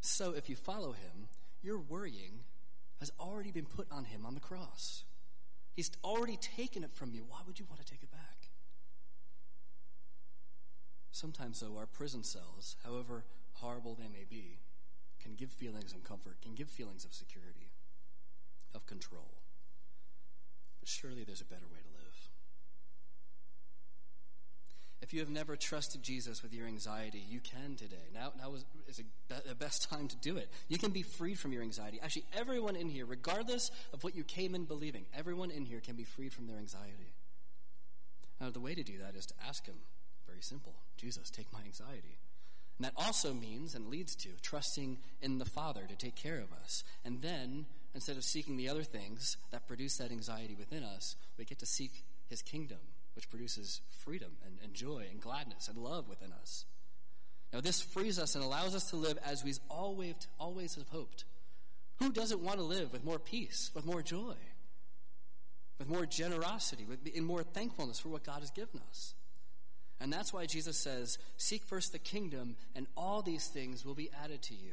So 0.00 0.34
if 0.34 0.48
you 0.48 0.56
follow 0.56 0.92
him, 0.92 1.28
your 1.62 1.78
worrying 1.78 2.40
has 2.98 3.12
already 3.20 3.52
been 3.52 3.66
put 3.66 3.86
on 3.90 4.04
him 4.04 4.26
on 4.26 4.34
the 4.34 4.40
cross. 4.40 5.04
He's 5.74 5.90
already 6.02 6.36
taken 6.36 6.84
it 6.84 6.92
from 6.92 7.12
you. 7.12 7.24
Why 7.28 7.38
would 7.46 7.58
you 7.58 7.66
want 7.68 7.80
to 7.80 7.90
take 7.90 8.02
it 8.02 8.10
back? 8.10 8.50
Sometimes, 11.12 11.60
though, 11.60 11.76
our 11.78 11.86
prison 11.86 12.24
cells, 12.24 12.76
however 12.84 13.24
horrible 13.54 13.94
they 13.94 14.08
may 14.08 14.24
be, 14.28 14.58
can 15.22 15.34
give 15.34 15.50
feelings 15.50 15.92
of 15.92 16.02
comfort, 16.02 16.40
can 16.42 16.54
give 16.54 16.68
feelings 16.68 17.04
of 17.04 17.12
security, 17.12 17.70
of 18.74 18.86
control. 18.86 19.30
Surely 20.84 21.24
there's 21.24 21.40
a 21.40 21.46
better 21.46 21.66
way 21.72 21.78
to 21.78 21.88
live. 21.88 22.02
If 25.02 25.12
you 25.12 25.20
have 25.20 25.30
never 25.30 25.56
trusted 25.56 26.02
Jesus 26.02 26.42
with 26.42 26.54
your 26.54 26.66
anxiety, 26.66 27.22
you 27.28 27.40
can 27.40 27.74
today. 27.76 28.08
Now, 28.14 28.32
now 28.38 28.54
is, 28.54 28.64
is 28.88 29.00
a, 29.00 29.48
the 29.48 29.54
best 29.54 29.88
time 29.90 30.08
to 30.08 30.16
do 30.16 30.36
it. 30.36 30.48
You 30.68 30.78
can 30.78 30.90
be 30.92 31.02
freed 31.02 31.38
from 31.38 31.52
your 31.52 31.62
anxiety. 31.62 31.98
Actually, 32.02 32.24
everyone 32.32 32.76
in 32.76 32.88
here, 32.88 33.04
regardless 33.04 33.70
of 33.92 34.04
what 34.04 34.14
you 34.14 34.22
came 34.22 34.54
in 34.54 34.64
believing, 34.64 35.06
everyone 35.16 35.50
in 35.50 35.64
here 35.64 35.80
can 35.80 35.96
be 35.96 36.04
freed 36.04 36.32
from 36.32 36.46
their 36.46 36.56
anxiety. 36.56 37.12
Now, 38.40 38.50
the 38.50 38.60
way 38.60 38.74
to 38.74 38.82
do 38.82 38.98
that 38.98 39.16
is 39.16 39.26
to 39.26 39.34
ask 39.46 39.66
Him. 39.66 39.76
Very 40.26 40.40
simple 40.40 40.74
Jesus, 40.96 41.30
take 41.30 41.52
my 41.52 41.60
anxiety. 41.64 42.18
And 42.78 42.86
that 42.86 42.94
also 42.96 43.34
means 43.34 43.74
and 43.74 43.88
leads 43.88 44.14
to 44.16 44.28
trusting 44.40 44.98
in 45.20 45.38
the 45.38 45.44
Father 45.44 45.82
to 45.88 45.96
take 45.96 46.16
care 46.16 46.38
of 46.38 46.52
us. 46.52 46.84
And 47.04 47.20
then, 47.20 47.66
instead 47.94 48.16
of 48.16 48.24
seeking 48.24 48.56
the 48.56 48.68
other 48.68 48.82
things 48.82 49.36
that 49.50 49.66
produce 49.66 49.96
that 49.98 50.10
anxiety 50.10 50.54
within 50.58 50.82
us, 50.82 51.16
we 51.38 51.44
get 51.44 51.58
to 51.58 51.66
seek 51.66 52.04
His 52.28 52.42
kingdom, 52.42 52.78
which 53.14 53.28
produces 53.30 53.80
freedom 54.04 54.32
and, 54.44 54.56
and 54.62 54.74
joy 54.74 55.06
and 55.10 55.20
gladness 55.20 55.68
and 55.68 55.78
love 55.78 56.08
within 56.08 56.32
us. 56.32 56.64
Now, 57.52 57.60
this 57.60 57.82
frees 57.82 58.18
us 58.18 58.34
and 58.34 58.42
allows 58.42 58.74
us 58.74 58.88
to 58.90 58.96
live 58.96 59.18
as 59.24 59.44
we 59.44 59.52
always, 59.68 60.14
always 60.40 60.74
have 60.76 60.88
hoped. 60.88 61.24
Who 61.98 62.10
doesn't 62.10 62.40
want 62.40 62.58
to 62.58 62.64
live 62.64 62.92
with 62.92 63.04
more 63.04 63.18
peace, 63.18 63.70
with 63.74 63.84
more 63.84 64.02
joy, 64.02 64.34
with 65.78 65.88
more 65.88 66.06
generosity, 66.06 66.86
with, 66.88 67.06
in 67.06 67.24
more 67.24 67.42
thankfulness 67.42 68.00
for 68.00 68.08
what 68.08 68.24
God 68.24 68.40
has 68.40 68.50
given 68.50 68.80
us? 68.88 69.14
And 70.00 70.12
that's 70.12 70.32
why 70.32 70.46
Jesus 70.46 70.78
says, 70.78 71.18
Seek 71.36 71.62
first 71.62 71.92
the 71.92 71.98
kingdom, 71.98 72.56
and 72.74 72.86
all 72.96 73.22
these 73.22 73.46
things 73.46 73.84
will 73.84 73.94
be 73.94 74.10
added 74.24 74.42
to 74.42 74.54
you. 74.54 74.72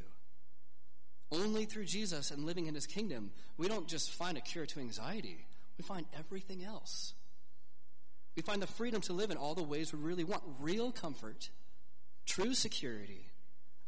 Only 1.32 1.64
through 1.64 1.84
Jesus 1.84 2.30
and 2.30 2.44
living 2.44 2.66
in 2.66 2.74
his 2.74 2.86
kingdom, 2.86 3.30
we 3.56 3.68
don't 3.68 3.86
just 3.86 4.12
find 4.12 4.36
a 4.36 4.40
cure 4.40 4.66
to 4.66 4.80
anxiety, 4.80 5.46
we 5.78 5.84
find 5.84 6.06
everything 6.18 6.64
else. 6.64 7.14
We 8.36 8.42
find 8.42 8.62
the 8.62 8.66
freedom 8.66 9.00
to 9.02 9.12
live 9.12 9.30
in 9.30 9.36
all 9.36 9.54
the 9.54 9.62
ways 9.62 9.92
we 9.92 9.98
really 9.98 10.24
want 10.24 10.42
real 10.60 10.92
comfort, 10.92 11.50
true 12.26 12.54
security, 12.54 13.26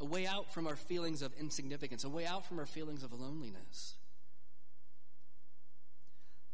a 0.00 0.05
way 0.05 0.26
out 0.26 0.52
from 0.52 0.66
our 0.66 0.76
feelings 0.76 1.22
of 1.22 1.33
insignificance, 1.38 2.05
a 2.05 2.09
way 2.09 2.26
out 2.26 2.44
from 2.44 2.59
our 2.59 2.66
feelings 2.66 3.02
of 3.02 3.12
loneliness. 3.12 3.94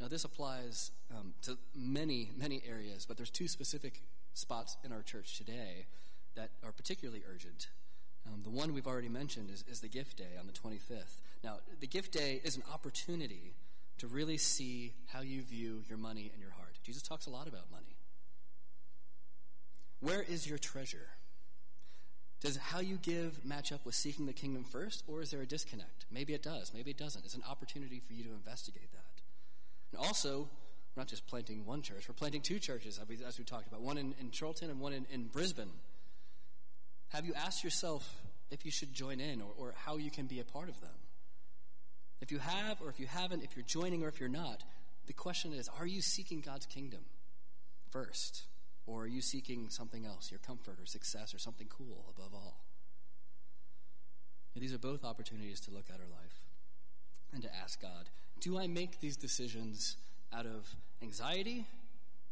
Now, 0.01 0.09
this 0.09 0.25
applies 0.25 0.93
um, 1.11 1.35
to 1.43 1.59
many, 1.75 2.31
many 2.37 2.63
areas, 2.69 3.05
but 3.07 3.17
there's 3.17 3.31
two 3.31 3.49
specific 3.49 4.03
spots 4.35 4.77
in 4.85 4.93
our 4.93 5.03
church 5.03 5.37
today 5.37 5.87
that 6.37 6.51
are 6.65 6.73
particularly 6.73 7.25
urgent. 7.29 7.69
Um, 8.33 8.43
the 8.43 8.51
one 8.51 8.75
we've 8.75 8.87
already 8.87 9.09
mentioned 9.09 9.51
is, 9.51 9.65
is 9.69 9.81
the 9.81 9.89
gift 9.89 10.19
day 10.19 10.37
on 10.39 10.47
the 10.47 10.53
25th. 10.53 11.19
Now, 11.43 11.59
the 11.81 11.87
gift 11.87 12.13
day 12.13 12.41
is 12.45 12.57
an 12.57 12.63
opportunity 12.73 13.55
to 13.99 14.07
really 14.07 14.37
see 14.37 14.95
how 15.07 15.21
you 15.21 15.43
view 15.43 15.83
your 15.89 15.99
money 15.99 16.31
and 16.33 16.41
your 16.41 16.53
heart. 16.53 16.79
Jesus 16.85 17.03
talks 17.03 17.27
a 17.27 17.31
lot 17.31 17.49
about 17.49 17.71
money. 17.71 17.97
Where 20.01 20.23
is 20.23 20.49
your 20.49 20.59
treasure? 20.59 21.09
Does 22.41 22.57
how 22.57 22.79
you 22.79 22.97
give 22.97 23.45
match 23.45 23.73
up 23.73 23.85
with 23.85 23.97
seeking 23.97 24.27
the 24.27 24.33
kingdom 24.33 24.63
first, 24.63 25.03
or 25.09 25.21
is 25.21 25.31
there 25.33 25.43
a 25.43 25.47
disconnect? 25.47 26.07
Maybe 26.11 26.35
it 26.35 26.43
does, 26.43 26.73
maybe 26.73 26.93
it 26.93 26.99
doesn't. 26.99 27.25
It's 27.25 27.35
an 27.35 27.43
opportunity 27.49 28.01
for 28.07 28.13
you 28.13 28.23
to 28.25 28.31
investigate 28.31 28.93
that. 28.93 29.23
And 29.91 30.07
also, 30.07 30.49
we're 30.95 31.01
not 31.01 31.09
just 31.09 31.27
planting 31.27 31.67
one 31.67 31.83
church, 31.83 32.09
we're 32.09 32.15
planting 32.15 32.43
two 32.43 32.61
churches, 32.61 33.01
as 33.03 33.09
we, 33.09 33.19
as 33.27 33.39
we 33.39 33.45
talked 33.45 33.67
about 33.67 33.81
one 33.81 33.99
in, 33.99 34.15
in 34.21 34.31
Chorlton 34.31 34.71
and 34.71 34.79
one 34.79 34.93
in, 34.93 35.07
in 35.11 35.27
Brisbane. 35.27 35.73
Have 37.11 37.25
you 37.25 37.35
asked 37.35 37.65
yourself 37.65 38.23
if 38.51 38.65
you 38.65 38.71
should 38.71 38.93
join 38.93 39.21
in 39.21 39.41
or, 39.41 39.51
or 39.57 39.75
how 39.85 39.97
you 39.97 40.11
can 40.11 40.27
be 40.27 40.41
a 40.41 40.45
part 40.45 40.69
of 40.69 40.81
them? 40.81 40.91
If 42.21 42.33
you 42.33 42.39
have, 42.39 42.81
or 42.83 42.89
if 42.89 42.99
you 42.99 43.07
haven't, 43.07 43.45
if 43.45 43.57
you're 43.57 43.65
joining 43.65 44.03
or 44.03 44.09
if 44.09 44.21
you're 44.21 44.29
not, 44.29 44.63
the 45.07 45.13
question 45.13 45.53
is 45.53 45.69
are 45.79 45.87
you 45.87 46.03
seeking 46.03 46.41
God's 46.41 46.67
kingdom 46.67 47.01
first? 47.91 48.43
Or 48.87 49.03
are 49.03 49.07
you 49.07 49.21
seeking 49.21 49.69
something 49.69 50.07
else, 50.07 50.31
your 50.31 50.41
comfort 50.41 50.79
or 50.81 50.87
success 50.87 51.35
or 51.35 51.39
something 51.39 51.67
cool 51.69 52.07
above 52.17 52.33
all? 52.33 52.65
And 54.55 54.63
these 54.63 54.73
are 54.73 54.79
both 54.79 55.05
opportunities 55.05 55.61
to 55.61 55.71
look 55.71 55.85
at 55.91 56.01
our 56.01 56.09
life 56.11 56.41
and 57.33 57.43
to 57.43 57.55
ask 57.55 57.81
God 57.81 58.09
do 58.41 58.59
I 58.59 58.67
make 58.67 59.01
these 59.01 59.17
decisions 59.17 59.97
out 60.33 60.47
of 60.47 60.75
anxiety, 61.03 61.67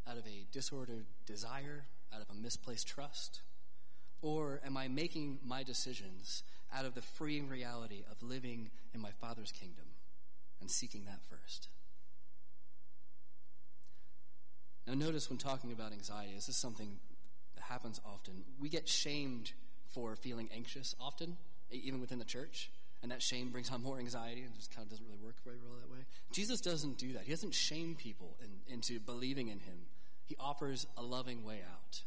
out 0.09 0.17
of 0.17 0.27
a 0.27 0.47
disordered 0.53 1.05
desire, 1.27 1.85
out 2.15 2.21
of 2.21 2.31
a 2.31 2.35
misplaced 2.35 2.87
trust? 2.87 3.41
Or 4.27 4.61
am 4.67 4.77
I 4.77 4.89
making 4.89 5.39
my 5.47 5.63
decisions 5.63 6.43
out 6.77 6.85
of 6.85 6.97
the 6.97 7.01
freeing 7.01 7.49
reality 7.49 8.03
of 8.11 8.21
living 8.25 8.71
in 8.93 9.01
my 9.01 9.13
Father's 9.21 9.53
kingdom 9.53 9.85
and 10.61 10.69
seeking 10.69 11.05
that 11.05 11.21
first? 11.31 11.69
Now, 14.85 14.95
notice 14.95 15.31
when 15.31 15.39
talking 15.39 15.71
about 15.71 15.93
anxiety, 15.93 16.33
this 16.35 16.49
is 16.49 16.57
something 16.57 16.99
that 17.55 17.63
happens 17.63 18.01
often. 18.05 18.43
We 18.61 18.69
get 18.69 18.89
shamed 18.89 19.53
for 19.91 20.17
feeling 20.17 20.49
anxious 20.53 20.97
often, 21.01 21.37
even 21.71 22.01
within 22.01 22.19
the 22.19 22.25
church, 22.25 22.73
and 23.05 23.13
that 23.13 23.23
shame 23.23 23.51
brings 23.51 23.71
on 23.71 23.81
more 23.81 24.01
anxiety 24.01 24.43
and 24.43 24.53
just 24.57 24.75
kind 24.75 24.85
of 24.85 24.91
doesn't 24.91 25.07
really 25.07 25.25
work 25.25 25.37
very 25.45 25.59
well 25.63 25.79
that 25.81 25.89
way. 25.89 26.05
Jesus 26.33 26.61
doesn't 26.61 26.99
do 26.99 27.13
that. 27.13 27.23
He 27.23 27.31
doesn't 27.31 27.55
shame 27.55 27.95
people 27.95 28.37
in, 28.43 28.75
into 28.75 28.99
believing 28.99 29.47
in 29.47 29.61
him. 29.61 29.87
He 30.25 30.35
offers 30.41 30.85
a 30.97 31.03
loving 31.03 31.45
way 31.45 31.61
out 31.63 32.03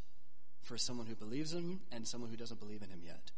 for 0.62 0.78
someone 0.78 1.08
who 1.08 1.16
believes 1.16 1.54
in 1.54 1.64
him 1.64 1.80
and 1.92 2.08
someone 2.08 2.30
who 2.30 2.38
doesn't 2.38 2.60
believe 2.60 2.82
in 2.82 2.90
him 2.90 3.02
yet. 3.04 3.32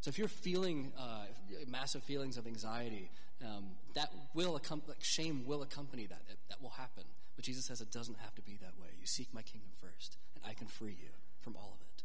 So 0.00 0.08
if 0.08 0.18
you're 0.18 0.28
feeling 0.28 0.92
uh, 0.98 1.26
massive 1.66 2.02
feelings 2.02 2.36
of 2.36 2.46
anxiety, 2.46 3.10
um, 3.44 3.70
that 3.94 4.12
will 4.34 4.52
like 4.52 4.66
shame 5.00 5.44
will 5.46 5.62
accompany 5.62 6.06
that. 6.06 6.26
that. 6.28 6.36
That 6.48 6.62
will 6.62 6.70
happen. 6.70 7.04
But 7.36 7.44
Jesus 7.44 7.66
says 7.66 7.80
it 7.80 7.92
doesn't 7.92 8.18
have 8.18 8.34
to 8.34 8.42
be 8.42 8.58
that 8.60 8.72
way. 8.80 8.88
You 8.98 9.06
seek 9.06 9.32
my 9.32 9.42
kingdom 9.42 9.70
first, 9.80 10.16
and 10.34 10.44
I 10.48 10.54
can 10.54 10.66
free 10.66 10.96
you 11.00 11.10
from 11.40 11.56
all 11.56 11.72
of 11.74 11.80
it. 11.80 12.02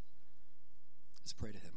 Let's 1.22 1.34
pray 1.34 1.52
to 1.52 1.58
him. 1.58 1.72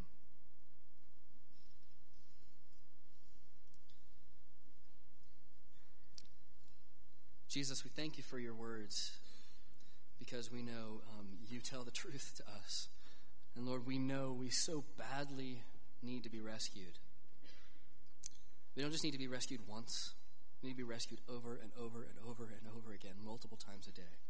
Jesus, 7.48 7.84
we 7.84 7.90
thank 7.90 8.18
you 8.18 8.22
for 8.22 8.38
your 8.38 8.52
words 8.52 9.12
because 10.18 10.50
we 10.50 10.62
know 10.62 11.02
um, 11.18 11.26
you 11.48 11.60
tell 11.60 11.84
the 11.84 11.90
truth 11.90 12.32
to 12.36 12.42
us. 12.64 12.88
And 13.54 13.66
Lord, 13.66 13.86
we 13.86 13.98
know 13.98 14.36
we 14.38 14.50
so 14.50 14.84
badly 14.98 15.62
need 16.02 16.22
to 16.24 16.30
be 16.30 16.40
rescued. 16.40 16.98
We 18.74 18.82
don't 18.82 18.92
just 18.92 19.04
need 19.04 19.12
to 19.12 19.18
be 19.18 19.28
rescued 19.28 19.60
once, 19.66 20.12
we 20.62 20.68
need 20.68 20.74
to 20.74 20.84
be 20.84 20.90
rescued 20.90 21.20
over 21.28 21.54
and 21.54 21.70
over 21.80 22.02
and 22.02 22.18
over 22.28 22.44
and 22.44 22.68
over 22.76 22.92
again, 22.92 23.14
multiple 23.24 23.56
times 23.56 23.86
a 23.88 23.92
day, 23.92 24.20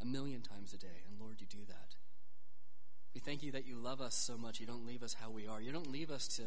a 0.00 0.04
million 0.04 0.40
times 0.40 0.72
a 0.72 0.78
day. 0.78 1.02
And 1.08 1.20
Lord, 1.20 1.40
you 1.40 1.46
do 1.46 1.64
that. 1.66 1.96
We 3.14 3.20
thank 3.20 3.42
you 3.42 3.50
that 3.52 3.66
you 3.66 3.76
love 3.76 4.00
us 4.00 4.14
so 4.14 4.38
much. 4.38 4.60
You 4.60 4.66
don't 4.66 4.86
leave 4.86 5.02
us 5.02 5.14
how 5.14 5.30
we 5.30 5.48
are. 5.48 5.60
You 5.60 5.72
don't 5.72 5.90
leave 5.90 6.10
us 6.10 6.28
to 6.36 6.42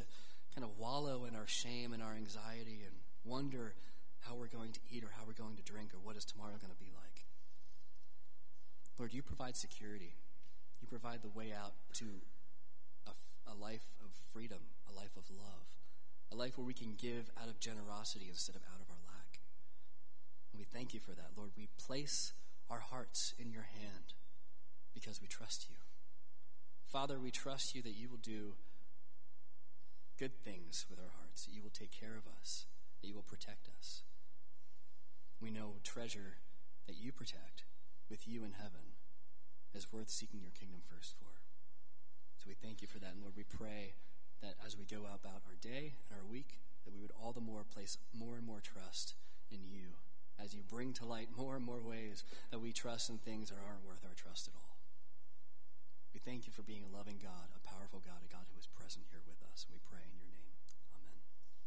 kind 0.55 0.63
of 0.63 0.77
wallow 0.77 1.25
in 1.25 1.35
our 1.35 1.47
shame 1.47 1.91
and 1.91 2.01
our 2.01 2.13
anxiety 2.13 2.83
and 2.85 2.95
wonder 3.25 3.73
how 4.21 4.35
we're 4.35 4.47
going 4.47 4.71
to 4.71 4.79
eat 4.89 5.03
or 5.03 5.09
how 5.17 5.23
we're 5.25 5.33
going 5.33 5.57
to 5.57 5.63
drink 5.63 5.93
or 5.93 5.97
what 5.97 6.15
is 6.15 6.23
tomorrow 6.23 6.53
going 6.61 6.71
to 6.71 6.79
be 6.79 6.91
like. 6.95 7.10
Lord, 9.01 9.15
you 9.15 9.23
provide 9.23 9.57
security. 9.57 10.13
You 10.79 10.87
provide 10.87 11.23
the 11.23 11.33
way 11.33 11.51
out 11.51 11.73
to 11.93 12.05
a, 13.07 13.51
a 13.51 13.55
life 13.57 13.97
of 13.99 14.11
freedom, 14.31 14.59
a 14.87 14.95
life 14.95 15.17
of 15.17 15.23
love, 15.35 15.73
a 16.31 16.35
life 16.35 16.55
where 16.55 16.67
we 16.67 16.75
can 16.75 16.93
give 16.99 17.31
out 17.41 17.49
of 17.49 17.59
generosity 17.59 18.27
instead 18.29 18.55
of 18.55 18.61
out 18.61 18.79
of 18.79 18.91
our 18.91 19.01
lack. 19.07 19.39
And 20.53 20.59
we 20.59 20.65
thank 20.65 20.93
you 20.93 20.99
for 20.99 21.13
that, 21.13 21.31
Lord. 21.35 21.49
We 21.57 21.69
place 21.83 22.33
our 22.69 22.77
hearts 22.77 23.33
in 23.39 23.49
your 23.49 23.65
hand 23.73 24.13
because 24.93 25.19
we 25.19 25.27
trust 25.27 25.65
you. 25.67 25.77
Father, 26.85 27.19
we 27.19 27.31
trust 27.31 27.73
you 27.73 27.81
that 27.81 27.97
you 27.97 28.07
will 28.07 28.21
do 28.21 28.53
good 30.19 30.43
things 30.43 30.85
with 30.91 30.99
our 30.99 31.11
hearts, 31.17 31.45
that 31.45 31.55
you 31.55 31.63
will 31.63 31.73
take 31.73 31.91
care 31.91 32.15
of 32.15 32.31
us, 32.39 32.67
that 33.01 33.07
you 33.07 33.15
will 33.15 33.23
protect 33.23 33.67
us. 33.79 34.03
We 35.41 35.49
know 35.49 35.77
treasure 35.83 36.37
that 36.85 36.97
you 37.01 37.11
protect 37.11 37.63
with 38.07 38.27
you 38.27 38.43
in 38.43 38.51
heaven 38.51 38.90
is 39.73 39.91
worth 39.91 40.09
seeking 40.09 40.41
your 40.41 40.51
kingdom 40.51 40.81
first 40.83 41.15
for. 41.17 41.31
So 42.37 42.45
we 42.47 42.55
thank 42.55 42.81
you 42.81 42.87
for 42.87 42.99
that. 42.99 43.13
And 43.13 43.21
Lord, 43.21 43.37
we 43.37 43.43
pray 43.43 43.93
that 44.41 44.55
as 44.65 44.77
we 44.77 44.85
go 44.85 45.05
about 45.05 45.45
our 45.45 45.57
day 45.61 45.93
and 46.09 46.17
our 46.17 46.25
week, 46.25 46.59
that 46.83 46.93
we 46.93 46.99
would 46.99 47.13
all 47.13 47.31
the 47.31 47.41
more 47.41 47.63
place 47.63 47.97
more 48.13 48.35
and 48.35 48.45
more 48.45 48.59
trust 48.61 49.13
in 49.51 49.59
you 49.63 50.01
as 50.41 50.53
you 50.53 50.63
bring 50.65 50.93
to 50.93 51.05
light 51.05 51.29
more 51.37 51.55
and 51.55 51.65
more 51.65 51.81
ways 51.81 52.23
that 52.49 52.59
we 52.59 52.73
trust 52.73 53.09
in 53.09 53.17
things 53.17 53.49
that 53.49 53.61
aren't 53.61 53.85
worth 53.85 54.03
our 54.03 54.17
trust 54.17 54.47
at 54.47 54.57
all. 54.57 54.79
We 56.13 56.19
thank 56.19 56.47
you 56.47 56.53
for 56.53 56.63
being 56.63 56.83
a 56.83 56.95
loving 56.97 57.19
God, 57.21 57.53
a 57.55 57.61
powerful 57.61 58.01
God, 58.03 58.19
a 58.25 58.33
God 58.33 58.49
who 58.51 58.59
is 58.59 58.67
present 58.67 59.05
here 59.11 59.21
with 59.25 59.39
us. 59.53 59.65
We 59.71 59.79
pray. 59.85 60.10